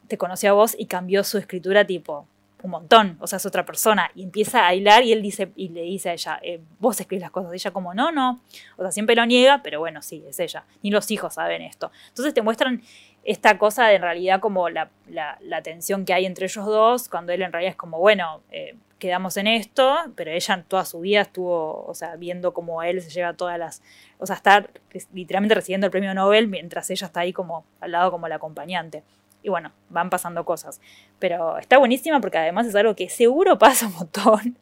te 0.08 0.18
conoció 0.18 0.50
a 0.50 0.52
vos 0.52 0.76
y 0.78 0.86
cambió 0.86 1.24
su 1.24 1.38
escritura 1.38 1.86
tipo 1.86 2.26
un 2.62 2.70
montón, 2.70 3.16
o 3.20 3.26
sea, 3.26 3.36
es 3.38 3.46
otra 3.46 3.64
persona, 3.64 4.10
y 4.14 4.22
empieza 4.22 4.66
a 4.66 4.74
hilar 4.74 5.02
y 5.04 5.12
él 5.12 5.22
dice, 5.22 5.52
y 5.56 5.68
le 5.68 5.82
dice 5.82 6.10
a 6.10 6.12
ella, 6.12 6.40
eh, 6.42 6.60
vos 6.78 7.00
escribís 7.00 7.22
las 7.22 7.30
cosas, 7.30 7.52
y 7.52 7.56
ella 7.56 7.70
como, 7.70 7.94
no, 7.94 8.12
no, 8.12 8.40
o 8.76 8.82
sea, 8.82 8.90
siempre 8.90 9.14
lo 9.14 9.26
niega, 9.26 9.62
pero 9.62 9.80
bueno, 9.80 10.02
sí, 10.02 10.24
es 10.28 10.38
ella, 10.40 10.64
ni 10.82 10.90
los 10.90 11.10
hijos 11.10 11.34
saben 11.34 11.62
esto. 11.62 11.90
Entonces 12.08 12.34
te 12.34 12.42
muestran 12.42 12.82
esta 13.24 13.58
cosa 13.58 13.86
de 13.86 13.96
en 13.96 14.02
realidad 14.02 14.40
como 14.40 14.68
la, 14.68 14.90
la, 15.08 15.38
la 15.40 15.62
tensión 15.62 16.04
que 16.04 16.14
hay 16.14 16.26
entre 16.26 16.46
ellos 16.46 16.64
dos, 16.64 17.08
cuando 17.08 17.32
él 17.32 17.42
en 17.42 17.52
realidad 17.52 17.72
es 17.72 17.76
como, 17.76 17.98
bueno, 17.98 18.42
eh, 18.50 18.76
quedamos 19.00 19.36
en 19.36 19.48
esto, 19.48 19.96
pero 20.14 20.30
ella 20.30 20.64
toda 20.68 20.84
su 20.84 21.00
vida 21.00 21.22
estuvo, 21.22 21.84
o 21.86 21.94
sea, 21.94 22.14
viendo 22.16 22.52
cómo 22.52 22.82
él 22.82 23.00
se 23.02 23.10
lleva 23.10 23.32
todas 23.32 23.58
las, 23.58 23.82
o 24.18 24.26
sea, 24.26 24.36
está 24.36 24.68
literalmente 25.12 25.56
recibiendo 25.56 25.86
el 25.86 25.90
premio 25.90 26.14
Nobel 26.14 26.46
mientras 26.46 26.88
ella 26.90 27.06
está 27.08 27.20
ahí 27.20 27.32
como 27.32 27.64
al 27.80 27.92
lado 27.92 28.12
como 28.12 28.28
la 28.28 28.36
acompañante. 28.36 29.02
Y 29.42 29.48
bueno, 29.48 29.72
van 29.88 30.10
pasando 30.10 30.44
cosas. 30.44 30.80
Pero 31.18 31.58
está 31.58 31.78
buenísima 31.78 32.20
porque 32.20 32.38
además 32.38 32.66
es 32.66 32.74
algo 32.74 32.94
que 32.94 33.08
seguro 33.08 33.58
pasa 33.58 33.86
un 33.86 33.94
montón. 33.94 34.58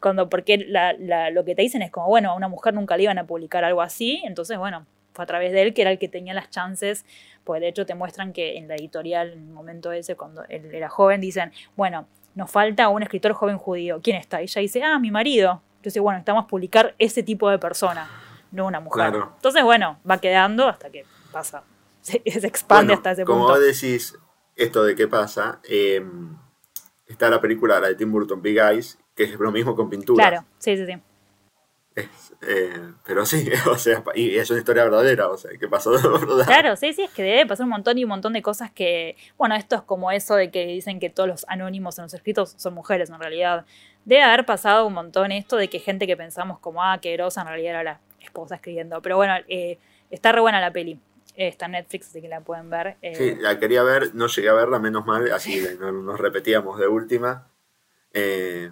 Cuando, 0.00 0.28
porque 0.28 0.58
la, 0.58 0.92
la, 0.94 1.30
lo 1.30 1.44
que 1.44 1.54
te 1.54 1.62
dicen 1.62 1.82
es 1.82 1.90
como, 1.90 2.06
bueno, 2.08 2.30
a 2.30 2.34
una 2.34 2.48
mujer 2.48 2.74
nunca 2.74 2.96
le 2.96 3.04
iban 3.04 3.18
a 3.18 3.26
publicar 3.26 3.64
algo 3.64 3.82
así. 3.82 4.22
Entonces, 4.24 4.58
bueno, 4.58 4.86
fue 5.12 5.24
a 5.24 5.26
través 5.26 5.52
de 5.52 5.62
él 5.62 5.74
que 5.74 5.82
era 5.82 5.90
el 5.90 5.98
que 5.98 6.08
tenía 6.08 6.34
las 6.34 6.50
chances. 6.50 7.04
Porque 7.44 7.60
de 7.60 7.68
hecho 7.68 7.86
te 7.86 7.94
muestran 7.94 8.32
que 8.32 8.56
en 8.56 8.68
la 8.68 8.76
editorial, 8.76 9.32
en 9.32 9.40
el 9.40 9.54
momento 9.54 9.92
ese, 9.92 10.16
cuando 10.16 10.44
él 10.48 10.74
era 10.74 10.88
joven, 10.88 11.20
dicen, 11.20 11.52
bueno, 11.76 12.06
nos 12.34 12.50
falta 12.50 12.88
un 12.88 13.02
escritor 13.02 13.32
joven 13.32 13.58
judío. 13.58 14.00
¿Quién 14.02 14.16
está? 14.16 14.40
Y 14.40 14.44
ella 14.44 14.60
dice, 14.60 14.82
ah, 14.82 14.98
mi 14.98 15.10
marido. 15.10 15.62
Entonces, 15.76 16.02
bueno, 16.02 16.18
necesitamos 16.18 16.46
publicar 16.46 16.94
ese 16.98 17.22
tipo 17.22 17.48
de 17.48 17.58
persona, 17.58 18.08
no 18.52 18.66
una 18.66 18.80
mujer. 18.80 19.10
Claro. 19.10 19.32
Entonces, 19.36 19.64
bueno, 19.64 19.98
va 20.08 20.18
quedando 20.18 20.68
hasta 20.68 20.90
que 20.90 21.04
pasa. 21.32 21.62
Se, 22.00 22.22
se 22.24 22.46
expande 22.46 22.86
Bueno, 22.86 22.94
hasta 22.94 23.10
ese 23.12 23.24
como 23.24 23.46
punto. 23.46 23.54
vos 23.54 23.64
decís 23.64 24.18
esto 24.56 24.84
de 24.84 24.94
qué 24.94 25.08
pasa, 25.08 25.60
eh, 25.68 26.04
está 27.06 27.30
la 27.30 27.40
película, 27.40 27.80
la 27.80 27.88
de 27.88 27.94
Tim 27.94 28.12
Burton, 28.12 28.42
Big 28.42 28.58
Eyes, 28.58 28.98
que 29.14 29.24
es 29.24 29.38
lo 29.38 29.50
mismo 29.50 29.74
con 29.74 29.88
pintura. 29.90 30.28
Claro, 30.28 30.46
sí, 30.58 30.76
sí, 30.76 30.86
sí. 30.86 30.92
Es, 31.94 32.08
eh, 32.42 32.92
pero 33.04 33.26
sí, 33.26 33.48
o 33.70 33.76
sea, 33.76 34.02
y 34.14 34.36
es 34.36 34.48
una 34.50 34.60
historia 34.60 34.84
verdadera, 34.84 35.28
o 35.28 35.36
sea, 35.36 35.50
que 35.58 35.68
pasó 35.68 35.90
de 35.92 36.08
verdad. 36.08 36.46
Claro, 36.46 36.76
sí, 36.76 36.92
sí, 36.92 37.02
es 37.02 37.10
que 37.10 37.22
debe 37.22 37.46
pasar 37.46 37.64
un 37.64 37.70
montón 37.70 37.98
y 37.98 38.04
un 38.04 38.10
montón 38.10 38.32
de 38.32 38.42
cosas 38.42 38.70
que, 38.70 39.16
bueno, 39.36 39.56
esto 39.56 39.76
es 39.76 39.82
como 39.82 40.10
eso 40.12 40.36
de 40.36 40.50
que 40.50 40.66
dicen 40.66 41.00
que 41.00 41.10
todos 41.10 41.28
los 41.28 41.44
anónimos 41.48 41.98
en 41.98 42.04
los 42.04 42.14
escritos 42.14 42.54
son 42.56 42.74
mujeres 42.74 43.10
en 43.10 43.18
realidad. 43.18 43.64
Debe 44.04 44.22
haber 44.22 44.46
pasado 44.46 44.86
un 44.86 44.94
montón 44.94 45.32
esto 45.32 45.56
de 45.56 45.68
que 45.68 45.78
gente 45.78 46.06
que 46.06 46.16
pensamos 46.16 46.58
como, 46.58 46.82
ah, 46.82 46.98
que 47.00 47.12
grosa, 47.14 47.42
en 47.42 47.48
realidad 47.48 47.70
era 47.70 47.82
la 47.82 48.00
esposa 48.20 48.54
escribiendo. 48.54 49.02
Pero 49.02 49.16
bueno, 49.16 49.34
eh, 49.48 49.78
está 50.10 50.32
re 50.32 50.40
buena 50.40 50.60
la 50.60 50.72
peli. 50.72 50.98
Está 51.36 51.66
en 51.66 51.72
Netflix, 51.72 52.08
así 52.08 52.20
que 52.20 52.28
la 52.28 52.40
pueden 52.42 52.70
ver. 52.70 52.96
Eh, 53.02 53.14
Sí, 53.14 53.34
la 53.40 53.58
quería 53.58 53.82
ver, 53.82 54.14
no 54.14 54.26
llegué 54.26 54.48
a 54.48 54.54
verla, 54.54 54.78
menos 54.78 55.06
mal, 55.06 55.30
así 55.32 55.64
no 55.78 55.92
nos 55.92 56.18
repetíamos 56.18 56.78
de 56.78 56.88
última. 56.88 57.48
Eh, 58.12 58.70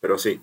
pero 0.00 0.18
sí. 0.18 0.40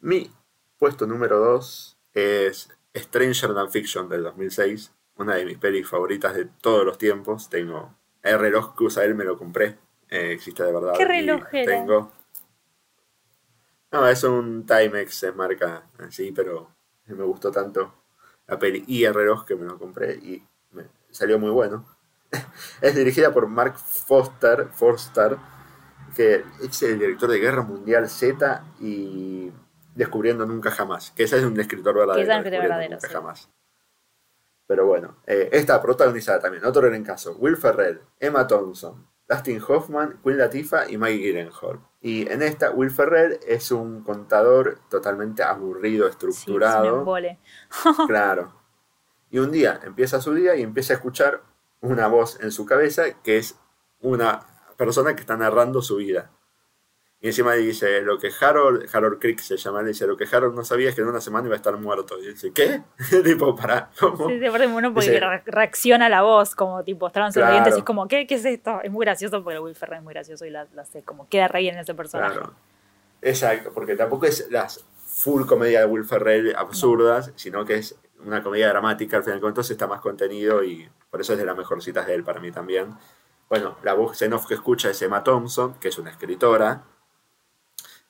Mi 0.00 0.30
puesto 0.78 1.06
número 1.06 1.38
2 1.38 1.98
es 2.14 2.68
Stranger 2.94 3.54
Than 3.54 3.70
Fiction 3.70 4.08
del 4.08 4.24
2006, 4.24 4.92
una 5.16 5.36
de 5.36 5.44
mis 5.44 5.58
pelis 5.58 5.88
favoritas 5.88 6.34
de 6.34 6.46
todos 6.46 6.84
los 6.84 6.98
tiempos. 6.98 7.48
Tengo 7.48 7.94
el 8.22 8.38
reloj 8.38 8.76
que 8.76 8.84
usa 8.84 9.04
él, 9.04 9.14
me 9.14 9.24
lo 9.24 9.38
compré, 9.38 9.78
eh, 10.08 10.32
existe 10.32 10.64
de 10.64 10.72
verdad. 10.72 10.94
¿Qué 10.96 11.04
reloj 11.04 11.42
era? 11.52 11.72
Tengo 11.72 12.12
No, 13.92 14.08
es 14.08 14.24
un 14.24 14.66
Timex, 14.66 15.14
se 15.14 15.32
marca 15.32 15.88
así, 15.98 16.32
pero 16.32 16.74
me 17.06 17.24
gustó 17.24 17.50
tanto 17.50 18.01
la 18.46 18.58
peli 18.58 18.84
y 18.86 19.04
Herreros 19.04 19.44
que 19.44 19.56
me 19.56 19.66
lo 19.66 19.78
compré 19.78 20.14
y 20.14 20.42
me 20.72 20.86
salió 21.10 21.38
muy 21.38 21.50
bueno. 21.50 21.86
es 22.80 22.94
dirigida 22.94 23.32
por 23.32 23.46
Mark 23.46 23.76
Foster, 23.76 24.68
Forster, 24.72 25.36
que 26.14 26.44
es 26.62 26.82
el 26.82 26.98
director 26.98 27.30
de 27.30 27.38
Guerra 27.38 27.62
Mundial 27.62 28.08
Z 28.08 28.64
y 28.80 29.52
Descubriendo 29.94 30.46
Nunca 30.46 30.70
Jamás, 30.70 31.10
que 31.10 31.24
ese 31.24 31.38
es 31.38 31.44
un 31.44 31.58
escritor 31.60 31.94
verdadero. 31.94 32.16
Que 32.16 32.22
es 32.22 32.28
un 32.28 32.36
escritor 32.36 32.62
verdadero, 32.62 32.94
Nunca 32.94 33.08
sí. 33.08 33.12
Jamás. 33.12 33.50
Pero 34.66 34.86
bueno, 34.86 35.18
eh, 35.26 35.50
está 35.52 35.82
protagonizada 35.82 36.40
también, 36.40 36.64
otro 36.64 36.90
caso, 37.04 37.36
Will 37.38 37.56
Ferrell, 37.56 38.00
Emma 38.18 38.46
Thompson, 38.46 39.06
Dustin 39.28 39.62
Hoffman, 39.66 40.20
Queen 40.22 40.38
Latifah 40.38 40.90
y 40.90 40.96
Maggie 40.96 41.18
Gyllenhaal. 41.18 41.80
Y 42.04 42.28
en 42.30 42.42
esta, 42.42 42.72
Will 42.72 42.90
Ferrell 42.90 43.38
es 43.46 43.70
un 43.70 44.02
contador 44.02 44.80
totalmente 44.90 45.44
aburrido, 45.44 46.06
Sí, 46.06 46.10
es 46.10 46.24
un 46.24 46.30
estructurado. 46.30 47.04
Claro. 48.08 48.52
Y 49.30 49.38
un 49.38 49.52
día 49.52 49.80
empieza 49.84 50.20
su 50.20 50.34
día 50.34 50.56
y 50.56 50.62
empieza 50.62 50.92
a 50.92 50.96
escuchar 50.96 51.42
una 51.80 52.08
voz 52.08 52.38
en 52.40 52.50
su 52.50 52.66
cabeza 52.66 53.04
que 53.22 53.38
es 53.38 53.56
una 54.00 54.40
persona 54.76 55.14
que 55.14 55.20
está 55.20 55.36
narrando 55.36 55.80
su 55.80 55.96
vida. 55.96 56.30
Y 57.24 57.28
encima 57.28 57.54
dice, 57.54 58.02
lo 58.02 58.18
que 58.18 58.30
Harold, 58.40 58.88
Harold 58.92 59.20
Crick 59.20 59.38
se 59.38 59.56
llama, 59.56 59.80
le 59.82 59.88
dice, 59.90 60.06
lo 60.08 60.16
que 60.16 60.26
Harold 60.30 60.56
no 60.56 60.64
sabía 60.64 60.88
es 60.88 60.94
que 60.96 61.02
en 61.02 61.06
una 61.08 61.20
semana 61.20 61.46
iba 61.46 61.54
a 61.54 61.56
estar 61.56 61.76
muerto. 61.78 62.18
Y 62.18 62.26
dice, 62.32 62.52
¿qué? 62.52 62.82
tipo, 63.24 63.54
para, 63.54 63.90
¿cómo? 63.98 64.28
Sí, 64.28 64.40
se 64.40 64.50
parte 64.50 64.66
bueno 64.66 64.92
porque 64.92 65.10
Dice- 65.12 65.42
reacciona 65.46 66.06
a 66.06 66.08
la 66.08 66.22
voz, 66.22 66.54
como 66.56 66.82
tipo, 66.82 67.06
estaban 67.06 67.32
sonrientes 67.32 67.62
Claro. 67.62 67.76
y 67.76 67.78
es 67.78 67.84
como, 67.84 68.08
¿qué, 68.08 68.26
¿qué 68.26 68.34
es 68.34 68.44
esto? 68.44 68.80
Es 68.82 68.90
muy 68.90 69.06
gracioso 69.06 69.42
porque 69.44 69.60
Will 69.60 69.76
Ferrell 69.76 69.98
es 69.98 70.02
muy 70.04 70.14
gracioso 70.14 70.44
y 70.44 70.50
la, 70.50 70.66
la 70.74 70.82
hace 70.82 71.02
como, 71.04 71.28
queda 71.28 71.46
re 71.46 71.60
bien 71.60 71.76
en 71.76 71.82
ese 71.82 71.94
personaje. 71.94 72.34
Claro. 72.38 72.54
Exacto, 73.20 73.70
porque 73.72 73.94
tampoco 73.94 74.26
es 74.26 74.48
las 74.50 74.84
full 75.06 75.46
comedia 75.46 75.80
de 75.80 75.86
Will 75.86 76.04
Ferrell 76.04 76.54
absurdas, 76.56 77.30
sino 77.36 77.64
que 77.64 77.76
es 77.76 77.94
una 78.24 78.42
comedia 78.42 78.68
dramática, 78.68 79.16
al 79.18 79.22
final 79.22 79.38
de 79.38 79.42
cuentas 79.42 79.70
está 79.70 79.86
más 79.86 80.00
contenido 80.00 80.64
y 80.64 80.88
por 81.10 81.20
eso 81.20 81.34
es 81.34 81.38
de 81.38 81.44
las 81.44 81.56
mejorcitas 81.56 82.04
de 82.06 82.14
él 82.14 82.24
para 82.24 82.40
mí 82.40 82.50
también. 82.50 82.94
Bueno, 83.48 83.76
la 83.84 83.94
voz 83.94 84.20
en 84.22 84.32
off 84.32 84.46
que 84.46 84.54
escucha 84.54 84.90
es 84.90 85.00
Emma 85.02 85.22
Thompson, 85.22 85.74
que 85.74 85.88
es 85.88 85.98
una 85.98 86.10
escritora. 86.10 86.82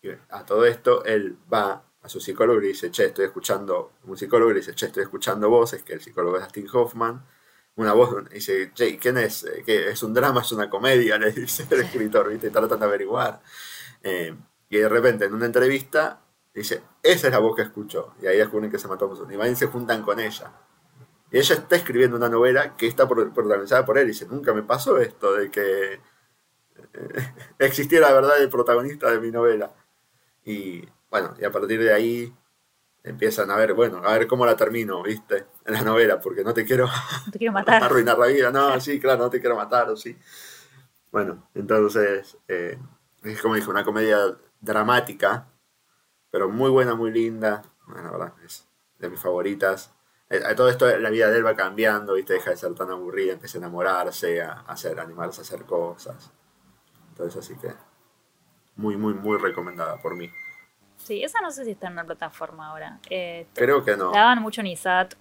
Y 0.02 0.10
a 0.30 0.44
todo 0.44 0.64
esto, 0.66 1.04
él 1.04 1.36
va 1.52 1.84
a 2.02 2.08
su 2.08 2.20
psicólogo 2.20 2.58
y 2.58 2.62
le 2.62 2.68
dice, 2.68 2.90
che, 2.90 3.06
estoy 3.06 3.24
escuchando, 3.26 3.92
un 4.04 4.16
psicólogo 4.16 4.50
le 4.50 4.58
dice, 4.58 4.74
che, 4.74 4.86
estoy 4.86 5.04
escuchando 5.04 5.48
voces, 5.48 5.82
que 5.84 5.92
el 5.94 6.00
psicólogo 6.00 6.36
es 6.36 6.42
Dustin 6.44 6.68
Hoffman. 6.72 7.24
Una 7.76 7.94
voz, 7.94 8.14
y 8.30 8.34
dice, 8.34 8.70
che, 8.74 8.98
¿quién 8.98 9.16
es? 9.18 9.44
Eh, 9.44 9.62
¿Qué? 9.64 9.88
¿Es 9.90 10.02
un 10.02 10.12
drama? 10.12 10.42
¿Es 10.42 10.52
una 10.52 10.68
comedia? 10.68 11.16
Le 11.18 11.30
dice 11.32 11.66
el 11.70 11.80
escritor, 11.80 12.28
¿viste? 12.28 12.50
Tratan 12.50 12.80
de 12.80 12.84
averiguar. 12.86 13.40
Eh, 14.02 14.34
y 14.68 14.78
de 14.78 14.88
repente, 14.88 15.24
en 15.26 15.34
una 15.34 15.46
entrevista, 15.46 16.20
dice, 16.52 16.82
esa 17.02 17.28
es 17.28 17.32
la 17.32 17.38
voz 17.38 17.56
que 17.56 17.62
escucho. 17.62 18.14
Y 18.20 18.26
ahí 18.26 18.38
descubren 18.38 18.70
que 18.70 18.78
se 18.78 18.88
mató 18.88 19.06
Thompson. 19.06 19.32
Y 19.32 19.36
van 19.36 19.52
y 19.52 19.56
se 19.56 19.66
juntan 19.68 20.02
con 20.02 20.20
ella. 20.20 20.52
Y 21.30 21.38
ella 21.38 21.54
está 21.56 21.76
escribiendo 21.76 22.16
una 22.16 22.28
novela 22.28 22.76
que 22.76 22.86
está 22.86 23.08
pro- 23.08 23.32
protagonizada 23.32 23.84
por 23.86 23.96
él. 23.98 24.04
Y 24.06 24.08
dice, 24.08 24.26
nunca 24.26 24.52
me 24.52 24.62
pasó 24.62 24.98
esto 24.98 25.32
de 25.34 25.50
que 25.50 25.94
eh, 25.94 26.00
existiera 27.58 28.08
la 28.08 28.14
verdad 28.14 28.40
el 28.42 28.48
protagonista 28.50 29.10
de 29.10 29.20
mi 29.20 29.30
novela. 29.30 29.72
Y 30.44 30.86
bueno, 31.10 31.34
y 31.38 31.44
a 31.44 31.50
partir 31.52 31.80
de 31.82 31.92
ahí 31.92 32.34
empiezan 33.04 33.50
a 33.50 33.56
ver, 33.56 33.74
bueno, 33.74 33.98
a 34.04 34.12
ver 34.16 34.26
cómo 34.26 34.46
la 34.46 34.56
termino, 34.56 35.02
¿viste? 35.02 35.46
En 35.66 35.74
la 35.74 35.82
novela, 35.82 36.20
porque 36.20 36.44
no 36.44 36.54
te 36.54 36.64
quiero 36.64 36.86
No 36.86 37.32
te 37.32 37.38
quiero 37.38 37.52
matar. 37.54 37.82
arruinar 37.82 38.18
la 38.18 38.26
vida. 38.26 38.50
No, 38.50 38.80
sí, 38.80 39.00
claro, 39.00 39.24
no 39.24 39.30
te 39.30 39.40
quiero 39.40 39.56
matar, 39.56 39.88
o 39.90 39.96
sí. 39.96 40.16
Bueno, 41.10 41.48
entonces, 41.54 42.36
eh, 42.48 42.78
es 43.24 43.42
como 43.42 43.54
dije, 43.54 43.68
una 43.70 43.84
comedia 43.84 44.18
dramática, 44.60 45.48
pero 46.30 46.48
muy 46.48 46.70
buena, 46.70 46.94
muy 46.94 47.10
linda. 47.10 47.62
Bueno, 47.86 48.04
la 48.04 48.10
verdad, 48.10 48.32
es 48.44 48.66
de 48.98 49.08
mis 49.10 49.20
favoritas. 49.20 49.92
Eh, 50.30 50.42
a 50.46 50.54
todo 50.54 50.68
esto, 50.70 50.86
la 50.98 51.10
vida 51.10 51.28
de 51.28 51.36
él 51.38 51.44
va 51.46 51.54
cambiando, 51.56 52.14
¿viste? 52.14 52.32
Deja 52.34 52.50
de 52.50 52.56
ser 52.56 52.74
tan 52.74 52.90
aburrida, 52.90 53.34
empieza 53.34 53.58
a 53.58 53.60
enamorarse, 53.60 54.40
a, 54.40 54.52
a 54.52 54.72
hacer, 54.72 54.98
a 54.98 55.02
animarse 55.02 55.40
a 55.40 55.44
hacer 55.44 55.64
cosas. 55.64 56.30
Entonces, 57.10 57.44
así 57.44 57.56
que, 57.60 57.74
muy, 58.76 58.96
muy, 58.96 59.14
muy 59.14 59.38
recomendada 59.38 59.96
por 59.98 60.14
mí. 60.16 60.30
Sí, 60.96 61.22
esa 61.22 61.40
no 61.40 61.50
sé 61.50 61.64
si 61.64 61.72
está 61.72 61.88
en 61.88 61.94
una 61.94 62.04
plataforma 62.04 62.68
ahora. 62.68 62.98
Eh, 63.10 63.46
Creo 63.54 63.84
que 63.84 63.96
no. 63.96 64.12
La 64.12 64.20
daban 64.20 64.40
mucho 64.42 64.60
en 64.60 64.68
ISAT, 64.68 65.14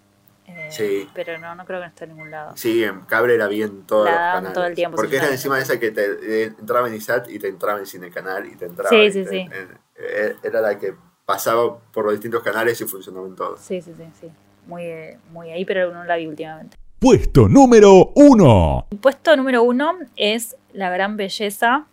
eh, 0.47 0.67
Sí. 0.69 1.09
pero 1.13 1.37
no, 1.39 1.55
no 1.55 1.65
creo 1.65 1.79
que 1.79 1.85
no 1.85 1.89
esté 1.89 2.03
en 2.05 2.11
ningún 2.11 2.29
lado. 2.31 2.55
Sí, 2.55 2.83
en 2.83 3.01
cable 3.01 3.37
la 3.37 3.47
vi 3.47 3.63
en 3.63 3.83
todos 3.87 4.05
La 4.05 4.11
los 4.11 4.19
daban 4.19 4.33
canales. 4.35 4.53
todo 4.53 4.65
el 4.65 4.75
tiempo, 4.75 4.95
Porque 4.95 5.17
era 5.17 5.29
encima 5.29 5.57
de 5.57 5.63
esa 5.63 5.79
que 5.79 5.91
te 5.91 6.05
eh, 6.05 6.53
entraba 6.59 6.87
en 6.87 6.93
ISAT 6.95 7.29
y 7.29 7.39
te 7.39 7.47
entraba 7.47 7.79
en 7.79 7.85
Cine 7.87 8.11
Canal 8.11 8.45
y 8.45 8.55
te 8.55 8.65
entraba. 8.65 8.89
Sí, 8.89 8.95
y 9.05 9.11
sí, 9.11 9.23
te- 9.23 9.29
sí. 9.29 9.37
en- 9.39 9.79
eh, 9.97 10.35
era 10.43 10.61
la 10.61 10.77
que 10.77 10.93
pasaba 11.25 11.77
por 11.79 12.05
los 12.05 12.13
distintos 12.13 12.43
canales 12.43 12.79
y 12.81 12.85
funcionaba 12.85 13.25
en 13.27 13.35
todos. 13.35 13.59
Sí, 13.59 13.81
sí, 13.81 13.93
sí, 13.97 14.03
sí. 14.19 14.27
Muy, 14.67 14.83
eh, 14.83 15.17
muy 15.31 15.49
ahí, 15.49 15.65
pero 15.65 15.91
no 15.91 16.03
la 16.03 16.15
vi 16.17 16.27
últimamente. 16.27 16.77
Puesto 16.99 17.47
número 17.47 18.11
1. 18.15 18.85
El 18.91 18.99
puesto 18.99 19.35
número 19.35 19.63
uno 19.63 19.97
es 20.15 20.55
La 20.73 20.89
gran 20.91 21.17
belleza 21.17 21.87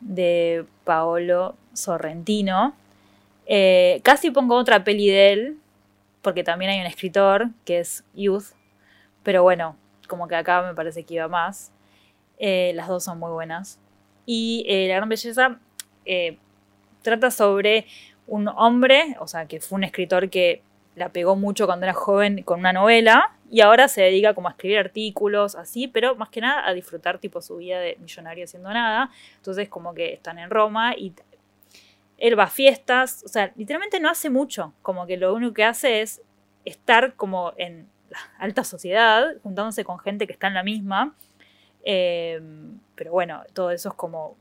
de 0.00 0.64
Paolo 0.84 1.54
Sorrentino. 1.72 2.74
Eh, 3.46 4.00
casi 4.02 4.30
pongo 4.30 4.56
otra 4.56 4.84
peli 4.84 5.08
de 5.08 5.32
él, 5.32 5.58
porque 6.22 6.44
también 6.44 6.70
hay 6.70 6.80
un 6.80 6.86
escritor 6.86 7.48
que 7.64 7.78
es 7.80 8.04
Youth, 8.14 8.54
pero 9.22 9.42
bueno, 9.42 9.76
como 10.08 10.28
que 10.28 10.34
acá 10.34 10.62
me 10.62 10.74
parece 10.74 11.04
que 11.04 11.14
iba 11.14 11.28
más. 11.28 11.72
Eh, 12.38 12.72
las 12.74 12.88
dos 12.88 13.04
son 13.04 13.18
muy 13.18 13.30
buenas. 13.30 13.78
Y 14.26 14.64
eh, 14.68 14.88
La 14.88 14.96
gran 14.96 15.08
belleza 15.08 15.58
trata 17.02 17.30
sobre 17.30 17.86
un 18.26 18.48
hombre, 18.48 19.16
o 19.20 19.28
sea, 19.28 19.46
que 19.46 19.60
fue 19.60 19.76
un 19.76 19.84
escritor 19.84 20.28
que 20.30 20.62
la 20.96 21.10
pegó 21.10 21.36
mucho 21.36 21.66
cuando 21.66 21.84
era 21.84 21.92
joven 21.92 22.42
con 22.42 22.58
una 22.58 22.72
novela 22.72 23.32
y 23.50 23.60
ahora 23.60 23.86
se 23.86 24.02
dedica 24.02 24.34
como 24.34 24.48
a 24.48 24.52
escribir 24.52 24.78
artículos 24.78 25.54
así, 25.54 25.86
pero 25.86 26.16
más 26.16 26.30
que 26.30 26.40
nada 26.40 26.66
a 26.66 26.72
disfrutar 26.72 27.18
tipo 27.18 27.40
su 27.42 27.58
vida 27.58 27.78
de 27.78 27.96
millonario 28.00 28.44
haciendo 28.44 28.72
nada. 28.72 29.10
Entonces 29.36 29.68
como 29.68 29.94
que 29.94 30.14
están 30.14 30.38
en 30.38 30.50
Roma 30.50 30.96
y 30.96 31.12
él 32.16 32.38
va 32.38 32.44
a 32.44 32.48
fiestas, 32.48 33.22
o 33.24 33.28
sea, 33.28 33.52
literalmente 33.56 34.00
no 34.00 34.08
hace 34.08 34.30
mucho, 34.30 34.72
como 34.80 35.06
que 35.06 35.18
lo 35.18 35.34
único 35.34 35.52
que 35.52 35.64
hace 35.64 36.00
es 36.00 36.22
estar 36.64 37.14
como 37.14 37.52
en 37.58 37.88
la 38.08 38.18
alta 38.38 38.64
sociedad, 38.64 39.34
juntándose 39.42 39.84
con 39.84 39.98
gente 39.98 40.26
que 40.26 40.32
está 40.32 40.46
en 40.46 40.54
la 40.54 40.62
misma. 40.62 41.14
Eh, 41.84 42.40
pero 42.94 43.12
bueno, 43.12 43.42
todo 43.52 43.70
eso 43.70 43.90
es 43.90 43.94
como 43.94 44.34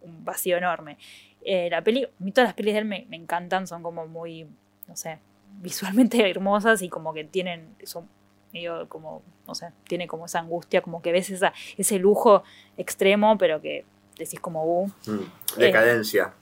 un 0.00 0.24
vacío 0.24 0.56
enorme. 0.56 0.96
Eh, 1.42 1.68
la 1.70 1.82
peli, 1.82 2.08
todas 2.32 2.48
las 2.48 2.54
pelis 2.54 2.72
de 2.72 2.80
él 2.80 2.86
me 2.86 3.06
encantan, 3.10 3.66
son 3.66 3.82
como 3.82 4.06
muy, 4.06 4.48
no 4.88 4.96
sé, 4.96 5.18
visualmente 5.60 6.18
hermosas 6.30 6.82
y 6.82 6.88
como 6.88 7.12
que 7.12 7.24
tienen, 7.24 7.74
son 7.84 8.08
medio 8.52 8.88
como, 8.88 9.22
no 9.46 9.54
sé, 9.54 9.68
tiene 9.86 10.06
como 10.06 10.26
esa 10.26 10.38
angustia, 10.40 10.80
como 10.80 11.02
que 11.02 11.12
ves 11.12 11.30
esa, 11.30 11.52
ese 11.76 11.98
lujo 11.98 12.42
extremo, 12.76 13.36
pero 13.38 13.60
que 13.60 13.84
decís 14.18 14.40
como, 14.40 14.64
uh, 14.64 14.90
Mm. 15.06 15.58
Decadencia. 15.58 16.32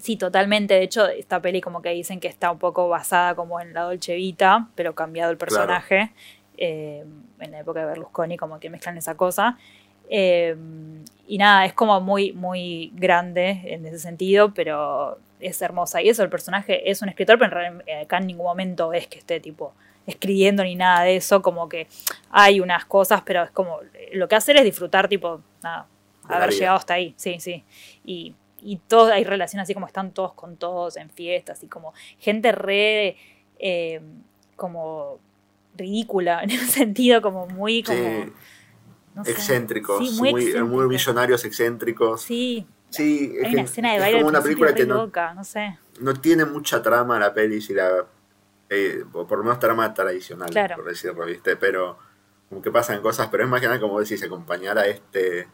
Sí, 0.00 0.16
totalmente. 0.16 0.74
De 0.74 0.82
hecho, 0.82 1.06
esta 1.08 1.40
peli 1.40 1.60
como 1.60 1.82
que 1.82 1.90
dicen 1.90 2.18
que 2.18 2.28
está 2.28 2.50
un 2.50 2.58
poco 2.58 2.88
basada 2.88 3.34
como 3.34 3.60
en 3.60 3.74
la 3.74 3.82
Dolce 3.82 4.14
Vita, 4.14 4.68
pero 4.74 4.94
cambiado 4.94 5.30
el 5.30 5.36
personaje. 5.36 6.12
Eh, 6.56 7.04
en 7.40 7.50
la 7.50 7.60
época 7.60 7.80
de 7.80 7.86
Berlusconi, 7.86 8.36
como 8.36 8.60
que 8.60 8.70
mezclan 8.70 8.96
esa 8.96 9.16
cosa. 9.16 9.58
Eh, 10.14 10.54
y 11.26 11.38
nada, 11.38 11.64
es 11.64 11.72
como 11.72 11.98
muy, 12.02 12.34
muy 12.34 12.92
grande 12.94 13.62
en 13.64 13.86
ese 13.86 13.98
sentido, 13.98 14.52
pero 14.52 15.18
es 15.40 15.62
hermosa. 15.62 16.02
Y 16.02 16.10
eso, 16.10 16.22
el 16.22 16.28
personaje 16.28 16.90
es 16.90 17.00
un 17.00 17.08
escritor, 17.08 17.38
pero 17.38 17.46
en 17.46 17.50
realidad 17.50 17.82
eh, 17.86 18.02
acá 18.02 18.18
en 18.18 18.26
ningún 18.26 18.44
momento 18.44 18.90
ves 18.90 19.06
que 19.06 19.18
esté 19.18 19.40
tipo 19.40 19.72
escribiendo 20.06 20.62
ni 20.64 20.74
nada 20.74 21.04
de 21.04 21.16
eso, 21.16 21.40
como 21.40 21.66
que 21.68 21.86
hay 22.30 22.60
unas 22.60 22.84
cosas, 22.84 23.22
pero 23.24 23.44
es 23.44 23.50
como 23.52 23.78
lo 24.12 24.28
que 24.28 24.34
hacer 24.34 24.56
es 24.58 24.64
disfrutar, 24.64 25.08
tipo, 25.08 25.40
nada, 25.62 25.86
haber 26.24 26.50
vida. 26.50 26.58
llegado 26.58 26.76
hasta 26.76 26.94
ahí, 26.94 27.14
sí, 27.16 27.40
sí. 27.40 27.64
Y, 28.04 28.34
y 28.60 28.76
todos 28.76 29.10
hay 29.12 29.24
relaciones 29.24 29.64
así 29.64 29.72
como 29.72 29.86
están 29.86 30.10
todos 30.10 30.34
con 30.34 30.58
todos 30.58 30.98
en 30.98 31.08
fiestas 31.08 31.62
y 31.62 31.68
como 31.68 31.94
gente 32.18 32.52
re 32.52 33.16
eh, 33.58 34.02
como 34.56 35.18
ridícula 35.74 36.40
en 36.42 36.50
ese 36.50 36.66
sentido, 36.66 37.22
como 37.22 37.46
muy 37.46 37.82
como 37.82 37.98
Sí, 37.98 38.32
no 39.14 39.22
excéntricos, 39.24 39.98
Sí, 39.98 40.16
muy, 40.18 40.32
muy 40.32 40.32
muy, 40.32 40.42
excéntricos. 40.50 40.88
millonarios 40.88 41.44
excéntricos. 41.44 42.22
Sí, 42.22 42.66
Sí, 42.90 43.32
es, 43.38 43.46
hay 43.46 43.52
una 43.54 43.62
escena 43.62 43.92
de 43.94 44.06
es 44.10 44.14
como 44.16 44.28
una 44.28 44.42
película 44.42 44.74
que 44.74 44.84
no, 44.84 45.10
no 45.34 45.44
sé. 45.44 45.78
no 46.00 46.12
tiene 46.14 46.44
mucha 46.44 46.82
trama 46.82 47.18
la 47.18 47.32
peli, 47.32 47.62
si 47.62 47.72
la, 47.72 48.04
eh, 48.68 49.02
o 49.14 49.26
por 49.26 49.38
lo 49.38 49.44
menos 49.44 49.58
trama 49.60 49.94
tradicional, 49.94 50.50
Claro. 50.50 50.76
por 50.76 50.84
decirlo, 50.86 51.24
¿viste? 51.24 51.56
Pero 51.56 51.96
como 52.50 52.60
que 52.60 52.70
pasan 52.70 53.00
cosas, 53.00 53.28
pero 53.30 53.44
es 53.44 53.48
más 53.48 53.62
que 53.62 53.66
nada 53.66 53.80
como 53.80 53.98
decís, 53.98 54.22
acompañar 54.22 54.76
a 54.78 54.86
este 54.86 55.48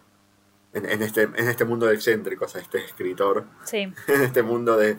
en, 0.73 0.85
en 0.91 1.01
este 1.03 1.23
en 1.23 1.49
este 1.49 1.65
mundo 1.65 1.87
de 1.87 1.95
excéntricos, 1.95 2.57
a 2.57 2.59
este 2.59 2.85
escritor, 2.85 3.45
Sí. 3.65 3.79
en 4.09 4.23
este 4.23 4.43
mundo 4.43 4.77
de 4.77 4.99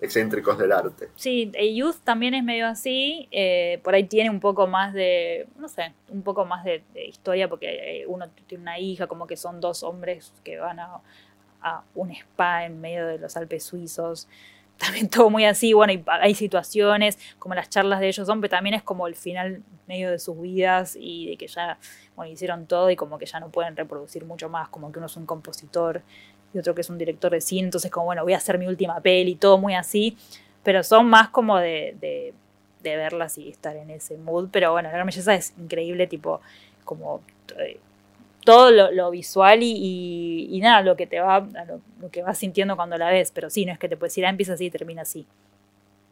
excéntricos 0.00 0.58
del 0.58 0.72
arte. 0.72 1.08
Sí, 1.16 1.50
Youth 1.74 1.96
también 2.04 2.34
es 2.34 2.44
medio 2.44 2.66
así, 2.66 3.28
eh, 3.30 3.80
por 3.82 3.94
ahí 3.94 4.04
tiene 4.04 4.30
un 4.30 4.40
poco 4.40 4.66
más 4.66 4.92
de, 4.92 5.46
no 5.58 5.68
sé, 5.68 5.94
un 6.08 6.22
poco 6.22 6.44
más 6.44 6.64
de, 6.64 6.82
de 6.92 7.06
historia 7.06 7.48
porque 7.48 8.00
eh, 8.02 8.06
uno 8.06 8.26
tiene 8.46 8.62
una 8.62 8.78
hija, 8.78 9.06
como 9.06 9.26
que 9.26 9.36
son 9.36 9.60
dos 9.60 9.82
hombres 9.82 10.32
que 10.44 10.58
van 10.58 10.80
a, 10.80 11.00
a 11.62 11.82
un 11.94 12.10
spa 12.10 12.64
en 12.64 12.80
medio 12.80 13.06
de 13.06 13.18
los 13.18 13.36
Alpes 13.36 13.64
suizos, 13.64 14.28
también 14.78 15.08
todo 15.08 15.30
muy 15.30 15.46
así, 15.46 15.72
bueno, 15.72 15.92
y 15.94 16.04
hay 16.06 16.34
situaciones, 16.34 17.18
como 17.38 17.54
las 17.54 17.70
charlas 17.70 18.00
de 18.00 18.08
ellos 18.08 18.26
son, 18.26 18.40
pero 18.42 18.50
también 18.50 18.74
es 18.74 18.82
como 18.82 19.06
el 19.06 19.14
final 19.14 19.62
medio 19.86 20.10
de 20.10 20.18
sus 20.18 20.38
vidas 20.40 20.96
y 21.00 21.30
de 21.30 21.36
que 21.36 21.46
ya, 21.46 21.78
bueno, 22.14 22.30
hicieron 22.30 22.66
todo 22.66 22.90
y 22.90 22.96
como 22.96 23.18
que 23.18 23.24
ya 23.24 23.40
no 23.40 23.48
pueden 23.48 23.76
reproducir 23.76 24.24
mucho 24.26 24.50
más, 24.50 24.68
como 24.68 24.92
que 24.92 24.98
uno 24.98 25.06
es 25.06 25.16
un 25.16 25.24
compositor 25.24 26.02
y 26.56 26.58
otro 26.58 26.74
que 26.74 26.80
es 26.80 26.90
un 26.90 26.98
director 26.98 27.30
de 27.30 27.40
cine, 27.40 27.64
entonces 27.64 27.90
como, 27.90 28.06
bueno, 28.06 28.22
voy 28.24 28.32
a 28.32 28.38
hacer 28.38 28.58
mi 28.58 28.66
última 28.66 29.00
peli, 29.00 29.36
todo 29.36 29.58
muy 29.58 29.74
así, 29.74 30.16
pero 30.62 30.82
son 30.82 31.08
más 31.08 31.28
como 31.28 31.58
de, 31.58 31.96
de, 32.00 32.34
de 32.82 32.96
verlas 32.96 33.38
y 33.38 33.48
estar 33.48 33.76
en 33.76 33.90
ese 33.90 34.16
mood, 34.16 34.48
pero 34.50 34.72
bueno, 34.72 34.88
la 34.88 34.94
gran 34.94 35.06
belleza 35.06 35.34
es 35.34 35.54
increíble, 35.58 36.06
tipo, 36.06 36.40
como... 36.84 37.20
Eh, 37.58 37.78
todo 38.46 38.70
lo, 38.70 39.10
visual 39.10 39.58
y, 39.60 40.58
nada, 40.62 40.80
lo 40.80 40.96
que 40.96 41.06
te 41.06 41.20
va, 41.20 41.40
lo, 42.00 42.10
que 42.10 42.22
vas 42.22 42.38
sintiendo 42.38 42.76
cuando 42.76 42.96
la 42.96 43.10
ves, 43.10 43.32
pero 43.32 43.50
sí, 43.50 43.66
no 43.66 43.72
es 43.72 43.78
que 43.78 43.88
te 43.88 43.96
puedes 43.96 44.16
ir, 44.16 44.24
ah, 44.24 44.30
empieza 44.30 44.52
así 44.52 44.66
y 44.66 44.70
termina 44.70 45.02
así. 45.02 45.26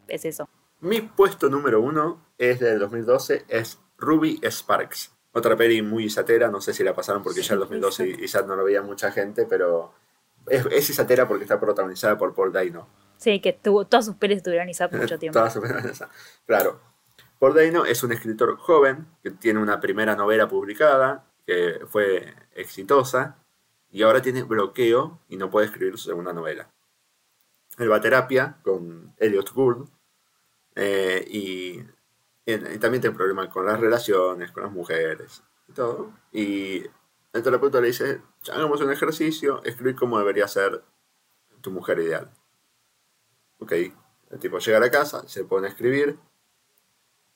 Es 0.09 0.25
eso. 0.25 0.47
Mi 0.81 1.01
puesto 1.01 1.49
número 1.49 1.81
uno 1.81 2.19
es 2.37 2.59
del 2.59 2.77
2012, 2.77 3.45
es 3.47 3.79
Ruby 3.97 4.39
Sparks. 4.43 5.13
Otra 5.31 5.55
peli 5.55 5.81
muy 5.81 6.05
isatera, 6.05 6.49
no 6.49 6.59
sé 6.59 6.73
si 6.73 6.83
la 6.83 6.93
pasaron 6.93 7.23
porque 7.23 7.41
ya 7.41 7.53
el 7.53 7.61
2012 7.61 8.17
y 8.19 8.27
ya 8.27 8.41
no 8.41 8.55
lo 8.57 8.65
veía 8.65 8.81
mucha 8.81 9.11
gente, 9.11 9.45
pero 9.45 9.93
es, 10.47 10.65
es 10.65 10.89
isatera 10.89 11.27
porque 11.27 11.43
está 11.43 11.59
protagonizada 11.59 12.17
por 12.17 12.33
Paul 12.33 12.51
Dano. 12.51 12.87
Sí, 13.17 13.39
que 13.39 13.53
tuvo, 13.53 13.85
todas 13.85 14.05
sus 14.05 14.15
pelis 14.15 14.37
estuvieron 14.37 14.69
Isat 14.69 14.93
mucho 14.93 15.17
tiempo. 15.19 15.39
todas 15.39 15.53
sus 15.53 15.61
pelis 15.61 16.03
Claro. 16.45 16.79
Paul 17.39 17.53
Dano 17.53 17.85
es 17.85 18.03
un 18.03 18.11
escritor 18.11 18.57
joven 18.57 19.07
que 19.21 19.31
tiene 19.31 19.59
una 19.59 19.79
primera 19.79 20.15
novela 20.15 20.47
publicada 20.47 21.25
que 21.45 21.81
fue 21.87 22.33
exitosa 22.53 23.37
y 23.91 24.01
ahora 24.03 24.21
tiene 24.21 24.43
bloqueo 24.43 25.19
y 25.29 25.37
no 25.37 25.49
puede 25.49 25.67
escribir 25.67 25.97
su 25.97 26.09
segunda 26.09 26.33
novela. 26.33 26.69
Él 27.77 27.91
va 27.91 27.97
a 27.97 28.01
terapia 28.01 28.57
con 28.63 29.13
Elliot 29.17 29.51
Gould 29.53 29.87
eh, 30.75 31.25
y, 31.29 31.83
también 32.79 33.01
tiene 33.01 33.15
problemas 33.15 33.49
con 33.49 33.65
las 33.65 33.79
relaciones, 33.79 34.51
con 34.51 34.63
las 34.63 34.71
mujeres 34.71 35.43
y 35.67 35.73
todo. 35.73 36.13
Y 36.31 36.83
el 37.35 37.43
terapeuta 37.43 37.79
le 37.81 37.87
dice, 37.87 38.21
hagamos 38.51 38.81
un 38.81 38.91
ejercicio, 38.91 39.63
escribir 39.63 39.95
cómo 39.95 40.17
debería 40.17 40.47
ser 40.47 40.83
tu 41.61 41.71
mujer 41.71 41.99
ideal. 41.99 42.31
Ok, 43.59 43.71
el 43.71 44.39
tipo 44.39 44.57
llega 44.57 44.77
a 44.77 44.81
la 44.81 44.91
casa, 44.91 45.27
se 45.27 45.43
pone 45.43 45.67
a 45.67 45.69
escribir 45.69 46.17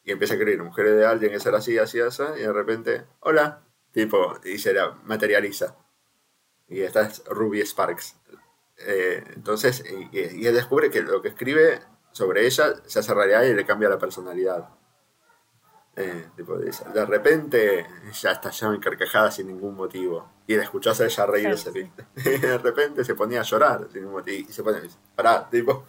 y 0.04 0.12
empieza 0.12 0.34
a 0.34 0.38
escribir, 0.38 0.64
mujer 0.64 0.88
ideal 0.88 1.20
tiene 1.20 1.36
que 1.36 1.40
ser 1.40 1.54
así, 1.54 1.78
así, 1.78 2.00
así, 2.00 2.24
y 2.38 2.42
de 2.42 2.54
repente, 2.54 3.06
hola, 3.20 3.64
Tipo, 3.92 4.40
y 4.44 4.58
se 4.58 4.74
la 4.74 4.92
materializa. 5.04 5.76
Y 6.68 6.82
esta 6.82 7.02
es 7.02 7.24
Ruby 7.26 7.62
Sparks. 7.62 8.16
Eh, 8.78 9.24
entonces, 9.36 9.84
y, 10.12 10.46
él 10.46 10.54
descubre 10.54 10.90
que 10.90 11.02
lo 11.02 11.22
que 11.22 11.30
escribe 11.30 11.82
sobre 12.12 12.46
ella 12.46 12.76
se 12.86 13.00
hace 13.00 13.14
realidad 13.14 13.44
y 13.44 13.54
le 13.54 13.66
cambia 13.66 13.90
la 13.90 13.98
personalidad. 13.98 14.70
Eh, 16.02 16.28
de 16.94 17.06
repente 17.06 17.86
ya 18.14 18.32
está 18.32 18.52
ya 18.52 18.68
encarcajada 18.68 19.32
sin 19.32 19.48
ningún 19.48 19.76
motivo. 19.76 20.30
Y 20.48 20.56
la 20.56 20.64
escuchás 20.64 21.02
a 21.02 21.06
ella 21.06 21.26
reírse. 21.26 21.72
Y 22.16 22.38
de 22.38 22.58
repente 22.58 23.04
se 23.04 23.16
ponía 23.16 23.42
a 23.42 23.44
llorar 23.44 23.88
sin 23.92 24.02
ningún 24.02 24.20
motivo. 24.20 24.48
Y 24.50 24.52
se 24.52 24.64
pone, 24.64 24.80
pará, 25.16 25.48
tipo. 25.50 25.86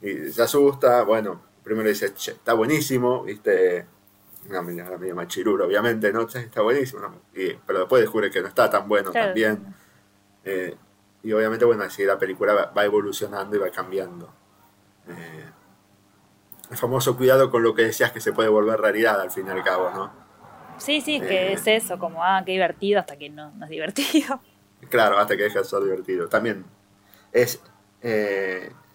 Y 0.00 0.30
se 0.30 0.42
asusta. 0.42 1.02
Bueno, 1.02 1.42
primero 1.62 1.88
dice, 1.88 2.06
está 2.06 2.54
buenísimo, 2.54 3.22
viste 3.24 3.86
una 4.48 4.62
medio 4.62 5.14
machiruro, 5.14 5.66
obviamente, 5.66 6.12
¿no? 6.12 6.22
Está 6.22 6.62
buenísimo, 6.62 7.02
pero 7.66 7.80
después 7.80 8.00
descubre 8.02 8.30
que 8.30 8.40
no 8.40 8.48
está 8.48 8.70
tan 8.70 8.88
bueno 8.88 9.12
también. 9.12 9.74
Eh, 10.44 10.74
y 11.22 11.32
obviamente, 11.32 11.64
bueno, 11.64 11.84
así 11.84 12.04
la 12.04 12.18
película 12.18 12.72
va, 12.74 12.84
evolucionando 12.84 13.56
y 13.56 13.58
va 13.58 13.70
cambiando. 13.70 14.32
Eh, 15.08 15.44
el 16.70 16.76
famoso 16.76 17.16
cuidado 17.16 17.50
con 17.50 17.62
lo 17.62 17.74
que 17.74 17.82
decías 17.82 18.12
que 18.12 18.20
se 18.20 18.32
puede 18.32 18.48
volver 18.48 18.80
realidad 18.80 19.20
al 19.20 19.30
fin 19.30 19.46
y 19.46 19.50
al 19.50 19.62
cabo, 19.64 19.90
¿no? 19.90 20.12
Sí, 20.78 21.00
sí, 21.00 21.20
que 21.20 21.48
eh, 21.48 21.52
es 21.54 21.66
eso, 21.66 21.98
como, 21.98 22.24
ah, 22.24 22.42
qué 22.44 22.52
divertido 22.52 23.00
hasta 23.00 23.16
que 23.16 23.28
no, 23.28 23.50
no 23.52 23.64
es 23.64 23.70
divertido. 23.70 24.40
Claro, 24.88 25.18
hasta 25.18 25.36
que 25.36 25.42
deja 25.42 25.58
de 25.58 25.66
ser 25.66 25.82
divertido. 25.82 26.26
También 26.26 26.64
es 27.32 27.60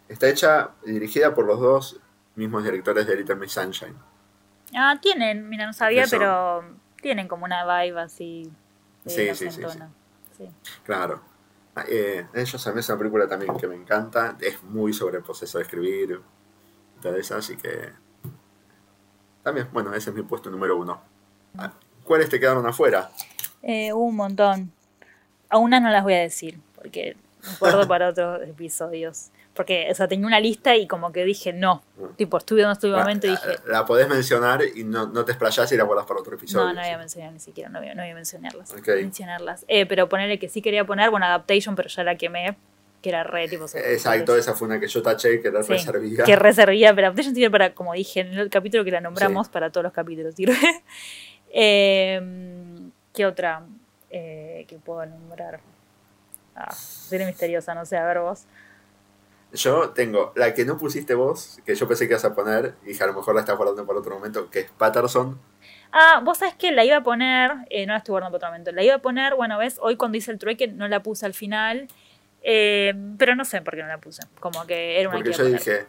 está 0.07 0.27
hecha 0.27 0.71
y 0.85 0.93
dirigida 0.93 1.33
por 1.33 1.45
los 1.45 1.59
dos 1.59 1.99
mismos 2.35 2.63
directores 2.63 3.05
de 3.07 3.15
Little 3.15 3.35
Miss 3.35 3.51
Sunshine. 3.51 3.95
Ah, 4.75 4.97
tienen, 5.01 5.47
mira, 5.47 5.65
no 5.65 5.73
sabía, 5.73 6.05
pero 6.09 6.63
tienen 7.01 7.27
como 7.27 7.45
una 7.45 7.63
vibe 7.83 8.01
así. 8.01 8.51
sí, 9.05 9.35
sí, 9.35 9.51
sí, 9.51 9.61
sí, 10.37 10.49
Claro. 10.83 11.21
Ah, 11.75 11.83
eh, 11.87 12.25
ellos 12.33 12.67
a 12.67 12.71
mí 12.71 12.79
es 12.79 12.89
una 12.89 12.97
película 12.97 13.27
también 13.27 13.55
que 13.57 13.67
me 13.67 13.75
encanta. 13.75 14.37
Es 14.39 14.63
muy 14.63 14.93
sobre 14.93 15.17
el 15.17 15.23
proceso 15.23 15.57
de 15.57 15.63
escribir 15.63 16.21
todo 17.01 17.15
eso, 17.15 17.35
así 17.35 17.57
que. 17.57 17.89
También, 19.43 19.67
bueno, 19.71 19.93
ese 19.93 20.09
es 20.09 20.15
mi 20.15 20.23
puesto 20.23 20.49
número 20.49 20.77
uno. 20.77 21.01
Ah, 21.57 21.71
¿Cuáles 22.03 22.29
te 22.29 22.39
quedaron 22.39 22.65
afuera? 22.65 23.11
Eh, 23.61 23.93
un 23.93 24.15
montón. 24.15 24.71
A 25.49 25.57
una 25.57 25.79
no 25.79 25.89
las 25.89 26.03
voy 26.03 26.13
a 26.13 26.19
decir, 26.19 26.59
porque 26.75 27.15
me 27.43 27.53
acuerdo 27.53 27.87
para 27.87 28.09
otros 28.09 28.41
episodios. 28.47 29.31
Porque, 29.53 29.87
o 29.89 29.95
sea, 29.95 30.07
tenía 30.07 30.27
una 30.27 30.39
lista 30.39 30.75
y 30.75 30.85
como 30.85 31.13
que 31.13 31.23
dije, 31.23 31.53
no. 31.53 31.81
Mm. 31.97 32.15
Tipo, 32.17 32.37
estuve 32.37 32.61
donde 32.61 32.73
estuve 32.73 32.93
un 32.93 32.99
momento 32.99 33.27
y 33.27 33.31
dije. 33.31 33.59
La, 33.67 33.85
podés 33.85 34.09
mencionar 34.09 34.61
y 34.75 34.83
no, 34.83 35.07
no 35.07 35.23
te 35.23 35.31
explayás 35.31 35.71
y 35.71 35.77
la 35.77 35.85
guardas 35.85 36.05
para 36.05 36.19
otro 36.19 36.35
episodio. 36.35 36.65
No, 36.65 36.73
no 36.73 36.81
voy 36.81 36.89
a 36.89 36.97
mencionar 36.97 37.31
ni 37.31 37.39
siquiera, 37.39 37.69
no 37.69 37.79
voy, 37.79 37.89
no 37.89 38.01
voy 38.01 38.11
a 38.11 38.15
mencionarlas. 38.15 38.73
mencionarlas. 38.85 39.63
Eh, 39.67 39.85
pero 39.85 40.09
ponerle 40.09 40.39
que 40.39 40.49
sí 40.49 40.61
quería 40.61 40.85
poner, 40.85 41.09
bueno, 41.09 41.25
Adaptation, 41.25 41.75
pero 41.75 41.87
ya 41.87 42.03
la 42.03 42.17
quemé, 42.17 42.57
que 43.05 43.09
era 43.09 43.23
re, 43.23 43.47
tipo. 43.47 43.65
Exacto, 43.65 44.35
esa 44.35 44.55
fue 44.55 44.67
una 44.67 44.79
que 44.79 44.87
yo 44.87 45.03
taché, 45.03 45.39
que 45.39 45.49
era 45.49 45.61
sí, 45.61 45.73
reservía. 45.73 46.23
Que 46.23 46.35
reservía, 46.35 46.95
pero 46.95 47.05
Adaptation 47.05 47.35
sirve 47.35 47.51
para, 47.51 47.75
como 47.75 47.93
dije 47.93 48.21
en 48.21 48.33
el 48.33 48.49
capítulo 48.49 48.83
que 48.83 48.89
la 48.89 48.99
nombramos, 48.99 49.47
para 49.47 49.69
todos 49.69 49.83
los 49.83 49.93
capítulos 49.93 50.33
sirve. 50.33 50.57
eh, 51.53 52.19
¿Qué 53.13 53.25
otra 53.27 53.63
eh, 54.09 54.65
que 54.67 54.77
puedo 54.77 55.05
nombrar? 55.05 55.59
Ah, 56.55 56.73
serie 56.73 57.27
misteriosa, 57.27 57.75
no 57.75 57.85
sé, 57.85 57.95
a 57.95 58.05
ver 58.07 58.21
vos. 58.21 58.45
Yo 59.53 59.91
tengo 59.91 60.33
la 60.35 60.55
que 60.55 60.65
no 60.65 60.79
pusiste 60.79 61.13
vos, 61.13 61.59
que 61.63 61.75
yo 61.75 61.87
pensé 61.87 62.07
que 62.07 62.13
ibas 62.13 62.25
a 62.25 62.33
poner, 62.33 62.73
y 62.87 62.99
a 62.99 63.05
lo 63.05 63.13
mejor 63.13 63.35
la 63.35 63.41
estás 63.41 63.55
guardando 63.55 63.85
para 63.85 63.99
otro 63.99 64.15
momento, 64.15 64.49
que 64.49 64.61
es 64.61 64.71
Patterson. 64.71 65.39
Ah, 65.91 66.21
vos 66.23 66.39
sabés 66.39 66.55
que 66.55 66.71
la 66.71 66.83
iba 66.83 66.97
a 66.97 67.03
poner, 67.03 67.51
eh, 67.69 67.85
no 67.85 67.93
la 67.93 67.99
estoy 67.99 68.13
guardando 68.13 68.39
para 68.39 68.47
otro 68.47 68.49
momento, 68.49 68.71
la 68.71 68.81
iba 68.81 68.95
a 68.95 68.99
poner, 68.99 69.35
bueno, 69.35 69.59
ves, 69.59 69.77
hoy 69.79 69.95
cuando 69.95 70.17
hice 70.17 70.31
el 70.31 70.39
trueque 70.39 70.67
no 70.67 70.87
la 70.87 71.03
puse 71.03 71.27
al 71.27 71.35
final, 71.35 71.87
eh, 72.47 72.93
pero 73.17 73.35
no 73.35 73.43
sé 73.43 73.61
por 73.63 73.75
qué 73.75 73.81
no 73.81 73.87
la 73.87 73.97
puse, 73.97 74.21
como 74.39 74.67
que 74.67 74.99
era 74.99 75.09
una 75.09 75.17
Porque 75.17 75.33
yo 75.33 75.45
dije, 75.45 75.87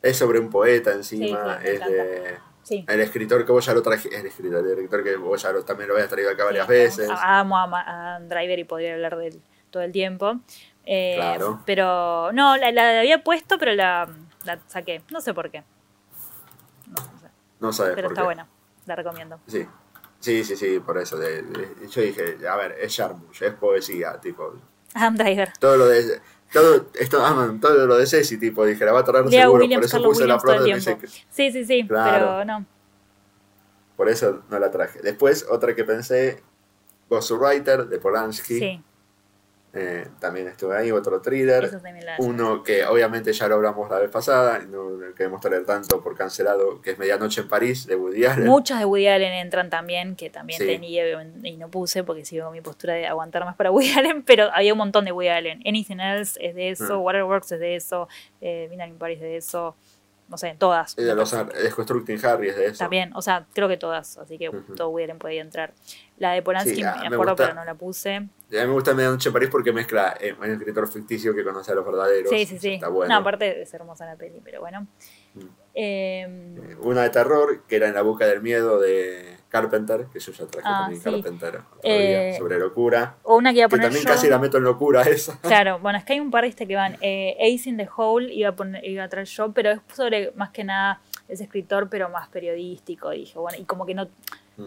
es 0.00 0.16
sobre 0.16 0.38
un 0.38 0.48
poeta 0.48 0.92
encima, 0.92 1.60
es 1.62 1.80
de... 1.80 2.38
El 2.86 3.00
escritor 3.00 3.44
que 3.44 3.52
vos 3.52 3.66
ya 3.66 3.74
lo 3.74 3.82
traje, 3.82 4.08
el 4.16 4.26
escritor, 4.26 4.60
el 4.60 4.76
director 4.76 5.04
que 5.04 5.16
vos 5.16 5.42
ya 5.42 5.52
lo, 5.52 5.62
también 5.64 5.88
lo 5.88 5.94
habías 5.94 6.08
traído 6.08 6.30
acá 6.30 6.44
varias 6.44 6.66
veces. 6.68 7.10
Amo 7.10 7.58
a, 7.58 8.14
a, 8.14 8.20
Driver 8.20 8.58
y 8.58 8.64
podría 8.64 8.94
hablar 8.94 9.16
de 9.16 9.26
él 9.26 9.42
todo 9.70 9.82
el 9.82 9.92
tiempo. 9.92 10.40
Eh, 10.86 11.38
pero 11.66 12.32
no, 12.32 12.56
la, 12.56 13.00
había 13.00 13.22
puesto, 13.22 13.58
pero 13.58 13.74
la, 13.74 14.08
saqué. 14.68 15.02
No 15.10 15.20
sé 15.20 15.34
por 15.34 15.50
qué. 15.50 15.64
No, 16.86 16.96
sé. 16.96 17.28
no 17.60 17.72
sabes 17.72 17.94
Pero 17.94 18.08
está 18.08 18.22
buena. 18.22 18.46
La 18.86 18.96
recomiendo. 18.96 19.38
Sí. 19.46 19.66
Sí, 20.18 20.44
sí, 20.44 20.56
sí, 20.56 20.80
por 20.80 20.98
eso. 20.98 21.18
yo 21.18 22.02
dije, 22.02 22.36
a 22.46 22.56
ver, 22.56 22.76
es 22.80 22.92
Sharmush, 22.92 23.42
es 23.42 23.54
poesía, 23.54 24.20
tipo. 24.20 24.54
Adam 24.94 25.16
Driver. 25.16 25.52
Todo 25.58 25.76
lo 25.76 25.86
de. 25.86 26.20
Todo, 26.52 26.86
esto, 26.94 27.24
ah, 27.24 27.54
todo 27.60 27.86
lo 27.86 27.96
de 27.96 28.06
Ceci, 28.06 28.36
tipo, 28.36 28.66
dije, 28.66 28.84
la 28.84 28.90
va 28.92 29.00
a 29.00 29.04
traer 29.04 29.28
seguro, 29.28 29.68
por 29.68 29.84
eso 29.84 30.02
puse 30.02 30.26
la 30.26 30.36
prueba 30.38 30.64
de 30.64 30.80
Sí, 31.30 31.52
sí, 31.52 31.64
sí, 31.64 31.84
pero 31.88 32.44
no. 32.44 32.66
Por 33.96 34.08
eso 34.08 34.42
no 34.50 34.58
la 34.58 34.70
traje. 34.70 35.00
Después, 35.00 35.46
otra 35.48 35.76
que 35.76 35.84
pensé, 35.84 36.42
Ghostwriter 37.08 37.86
de 37.86 37.98
Polanski. 37.98 38.58
Sí. 38.58 38.82
Eh, 39.72 40.04
también 40.18 40.48
estuve 40.48 40.76
ahí, 40.76 40.90
otro 40.90 41.20
thriller. 41.20 41.70
Uno 42.18 42.62
que 42.62 42.84
obviamente 42.84 43.32
ya 43.32 43.46
lo 43.46 43.54
hablamos 43.54 43.88
la 43.88 43.98
vez 43.98 44.10
pasada, 44.10 44.58
no 44.58 44.98
queremos 45.14 45.40
traer 45.40 45.64
tanto 45.64 46.00
por 46.00 46.16
cancelado, 46.16 46.80
que 46.80 46.92
es 46.92 46.98
Medianoche 46.98 47.42
en 47.42 47.48
París, 47.48 47.86
de 47.86 47.94
Woody 47.94 48.24
Allen. 48.24 48.46
Muchas 48.46 48.80
de 48.80 48.84
Woody 48.84 49.06
Allen 49.06 49.32
entran 49.32 49.70
también, 49.70 50.16
que 50.16 50.28
también 50.28 50.58
tenía 50.58 51.22
y 51.44 51.56
no 51.56 51.68
puse 51.68 52.02
porque 52.02 52.24
sigo 52.24 52.46
con 52.46 52.52
mi 52.52 52.60
postura 52.60 52.94
de 52.94 53.06
aguantar 53.06 53.44
más 53.44 53.54
para 53.54 53.70
Woody 53.72 53.92
Allen, 53.92 54.24
pero 54.24 54.48
había 54.52 54.72
un 54.72 54.78
montón 54.78 55.04
de 55.04 55.12
Woody 55.12 55.28
Allen. 55.28 55.62
Anything 55.64 56.00
Else 56.00 56.38
es 56.42 56.54
de 56.56 56.70
eso, 56.70 56.98
mm. 56.98 57.04
Waterworks 57.04 57.52
es 57.52 57.60
de 57.60 57.76
eso, 57.76 58.08
eh, 58.40 58.68
en 58.72 58.98
París 58.98 59.18
es 59.18 59.22
de 59.22 59.36
eso. 59.36 59.76
No 60.28 60.38
sé, 60.38 60.54
todas. 60.56 60.96
Y 60.96 61.02
de 61.02 61.14
los 61.14 61.34
Constructing 61.74 62.24
Harry 62.24 62.50
es 62.50 62.56
de 62.56 62.66
eso. 62.66 62.78
También, 62.78 63.10
o 63.16 63.22
sea, 63.22 63.46
creo 63.52 63.68
que 63.68 63.76
todas, 63.76 64.16
así 64.16 64.38
que 64.38 64.48
todo 64.76 64.88
Woody 64.90 65.04
Allen 65.04 65.18
podía 65.18 65.40
entrar. 65.40 65.72
La 66.20 66.32
de 66.32 66.42
Polanski 66.42 66.76
Sí, 66.76 66.82
ah, 66.84 66.96
me 67.02 67.08
me 67.10 67.16
acuerdo, 67.16 67.32
gusta. 67.32 67.44
pero 67.46 67.54
no 67.56 67.64
la 67.64 67.74
puse. 67.74 68.14
A 68.16 68.20
mí 68.20 68.28
me 68.50 68.66
gusta 68.66 68.94
Medianoche 68.94 69.28
en 69.28 69.32
París 69.32 69.48
porque 69.50 69.72
mezcla 69.72 70.16
eh, 70.20 70.34
un 70.38 70.50
escritor 70.50 70.86
ficticio 70.86 71.34
que 71.34 71.42
conoce 71.42 71.72
a 71.72 71.74
los 71.74 71.84
verdaderos. 71.84 72.30
Sí, 72.30 72.46
sí, 72.46 72.58
sí. 72.58 72.74
Está 72.74 72.88
bueno. 72.88 73.12
No, 73.12 73.20
aparte 73.20 73.62
es 73.62 73.74
hermosa 73.74 74.06
la 74.06 74.16
peli, 74.16 74.40
pero 74.44 74.60
bueno. 74.60 74.86
Mm. 75.34 75.40
Eh, 75.74 76.76
Una 76.82 77.02
de 77.02 77.10
terror, 77.10 77.62
que 77.66 77.76
era 77.76 77.88
En 77.88 77.94
la 77.94 78.02
boca 78.02 78.26
del 78.26 78.42
miedo 78.42 78.78
de 78.80 79.36
Carpenter, 79.48 80.06
que 80.12 80.20
yo 80.20 80.32
ya 80.32 80.46
traje 80.46 80.68
Ah, 80.70 80.80
también 80.82 81.02
sí. 81.02 81.10
Carpenter 81.10 81.56
otro 81.56 81.80
Eh, 81.84 82.28
día, 82.30 82.38
sobre 82.38 82.58
locura. 82.58 83.16
o 83.22 83.36
una 83.36 83.52
que 83.52 83.58
iba 83.58 83.66
a 83.66 83.68
Que 83.68 83.76
poner 83.76 83.86
también 83.86 84.04
yo. 84.04 84.10
casi 84.12 84.28
la 84.28 84.38
meto 84.38 84.58
en 84.58 84.64
locura 84.64 85.02
esa. 85.08 85.38
Claro, 85.40 85.78
bueno, 85.78 85.98
es 85.98 86.04
que 86.04 86.12
hay 86.12 86.20
un 86.20 86.30
par 86.30 86.42
de 86.44 86.48
este 86.50 86.66
que 86.66 86.76
van. 86.76 86.96
Eh, 87.00 87.34
Ace 87.40 87.68
in 87.70 87.76
the 87.78 87.88
Hole 87.96 88.32
iba 88.34 88.50
a, 88.50 88.56
poner, 88.56 88.84
iba 88.84 89.04
a 89.04 89.08
traer 89.08 89.26
yo, 89.26 89.52
pero 89.52 89.70
es 89.70 89.80
sobre 89.94 90.32
más 90.32 90.50
que 90.50 90.64
nada 90.64 91.00
es 91.28 91.40
escritor, 91.40 91.88
pero 91.88 92.08
más 92.10 92.28
periodístico. 92.28 93.10
Dije, 93.10 93.38
bueno, 93.38 93.56
y 93.58 93.64
como 93.64 93.86
que 93.86 93.94
no 93.94 94.08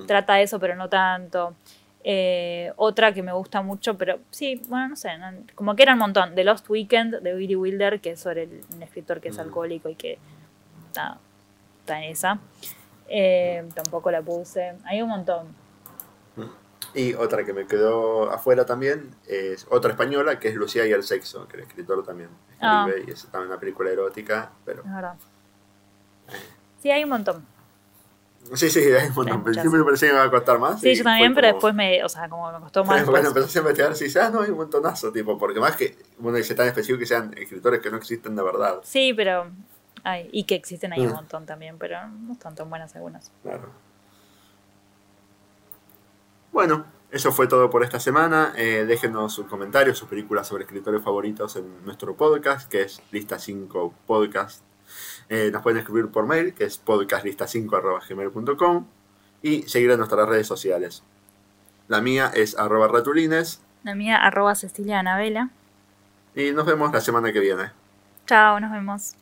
Mm. 0.01 0.05
trata 0.07 0.41
eso, 0.41 0.59
pero 0.59 0.75
no 0.75 0.89
tanto. 0.89 1.55
Eh, 2.03 2.73
otra 2.75 3.13
que 3.13 3.23
me 3.23 3.31
gusta 3.31 3.61
mucho, 3.61 3.97
pero 3.97 4.19
sí, 4.29 4.61
bueno, 4.67 4.89
no 4.89 4.95
sé, 4.95 5.17
no- 5.17 5.31
como 5.55 5.75
que 5.75 5.83
era 5.83 5.93
un 5.93 5.99
montón. 5.99 6.35
The 6.35 6.43
Lost 6.43 6.69
Weekend 6.69 7.19
de 7.21 7.33
Billy 7.33 7.55
Wilder, 7.55 8.01
que 8.01 8.11
es 8.11 8.19
sobre 8.19 8.43
el- 8.43 8.61
un 8.75 8.83
escritor 8.83 9.21
que 9.21 9.29
es 9.29 9.37
Mm. 9.37 9.41
alcohólico 9.41 9.87
y 9.89 9.95
que 9.95 10.17
nada, 10.95 11.17
está 11.79 11.97
en 12.03 12.11
esa. 12.11 12.39
Eh, 13.07 13.63
tampoco 13.73 14.11
la 14.11 14.21
puse. 14.21 14.73
Hay 14.85 15.01
un 15.01 15.09
montón. 15.09 15.47
Y 16.95 17.13
otra 17.15 17.43
que 17.43 17.53
me 17.53 17.65
quedó 17.65 18.29
afuera 18.31 18.65
también 18.65 19.09
es 19.27 19.65
otra 19.71 19.91
española, 19.91 20.39
que 20.39 20.49
es 20.49 20.55
Lucía 20.55 20.85
y 20.85 20.91
el 20.91 21.03
sexo, 21.03 21.47
que 21.47 21.57
el 21.57 21.63
escritor 21.63 22.03
también 22.05 22.29
Ah. 22.61 22.85
escribe, 22.87 23.09
y 23.09 23.13
es 23.13 23.25
también 23.31 23.49
una 23.51 23.59
película 23.59 23.89
erótica, 23.89 24.51
pero... 24.65 24.83
Es 24.83 24.93
verdad. 24.93 25.15
Sí, 26.81 26.91
hay 26.91 27.03
un 27.03 27.09
montón. 27.09 27.45
Sí, 28.53 28.69
sí, 28.69 28.79
hay 28.79 29.07
un 29.07 29.13
montón, 29.15 29.29
Hay 29.31 29.37
muchas. 29.39 29.55
siempre 29.61 29.79
me 29.79 29.85
parecía 29.85 30.07
que 30.09 30.13
me 30.13 30.19
iba 30.19 30.27
a 30.27 30.31
costar 30.31 30.59
más. 30.59 30.79
Sí, 30.81 30.93
yo 30.95 31.03
también, 31.03 31.33
pero 31.33 31.47
como- 31.47 31.53
después 31.55 31.73
me, 31.75 32.03
o 32.03 32.09
sea, 32.09 32.29
como 32.29 32.51
me 32.51 32.59
costó 32.59 32.83
más. 32.85 33.05
bueno, 33.05 33.29
empecé 33.29 33.57
a 33.57 33.61
investigar 33.61 33.91
y 33.95 34.03
dice, 34.03 34.19
ah, 34.19 34.29
no, 34.29 34.41
hay 34.41 34.51
un 34.51 34.57
montonazo, 34.57 35.11
tipo, 35.11 35.37
porque 35.39 35.59
más 35.59 35.75
que 35.75 35.97
uno 36.19 36.37
dice 36.37 36.53
tan 36.53 36.67
específico 36.67 36.99
que 36.99 37.05
sean 37.05 37.33
escritores 37.37 37.79
que 37.79 37.89
no 37.89 37.97
existen 37.97 38.35
de 38.35 38.43
verdad. 38.43 38.79
Sí, 38.83 39.13
pero. 39.13 39.47
Ay, 40.05 40.29
y 40.33 40.43
que 40.43 40.55
existen 40.55 40.91
ahí 40.91 40.99
un 41.01 41.11
Mm. 41.11 41.15
montón 41.15 41.45
también, 41.45 41.77
pero 41.77 41.97
no 42.07 42.33
están 42.33 42.53
tan 42.55 42.69
buenas 42.69 42.93
algunas. 42.95 43.31
Claro. 43.41 43.69
Bueno, 46.51 46.85
eso 47.09 47.31
fue 47.31 47.47
todo 47.47 47.69
por 47.69 47.83
esta 47.83 47.99
semana. 47.99 48.53
Eh, 48.57 48.85
déjenos 48.85 49.33
sus 49.33 49.47
comentarios, 49.47 49.97
sus 49.97 50.07
películas 50.09 50.47
sobre 50.47 50.65
escritores 50.65 51.01
favoritos 51.01 51.55
en 51.55 51.83
nuestro 51.85 52.15
podcast, 52.15 52.69
que 52.69 52.81
es 52.83 53.01
Lista 53.11 53.39
5 53.39 53.93
Podcast. 54.05 54.61
Eh, 55.29 55.49
nos 55.51 55.61
pueden 55.61 55.79
escribir 55.79 56.07
por 56.09 56.25
mail, 56.25 56.53
que 56.53 56.65
es 56.65 56.83
podcastlista5.gmail.com 56.85 58.85
y 59.41 59.63
seguir 59.63 59.91
en 59.91 59.97
nuestras 59.97 60.27
redes 60.27 60.47
sociales. 60.47 61.03
La 61.87 62.01
mía 62.01 62.31
es 62.33 62.57
arroba 62.57 62.87
ratulines 62.87 63.61
La 63.83 63.95
mía, 63.95 64.17
arroba 64.17 64.55
Cecilia 64.55 64.99
Anabela. 64.99 65.49
y 66.35 66.51
nos 66.51 66.65
vemos 66.65 66.91
la 66.93 67.01
semana 67.01 67.31
que 67.33 67.39
viene. 67.39 67.71
Chao, 68.25 68.59
nos 68.59 68.71
vemos. 68.71 69.15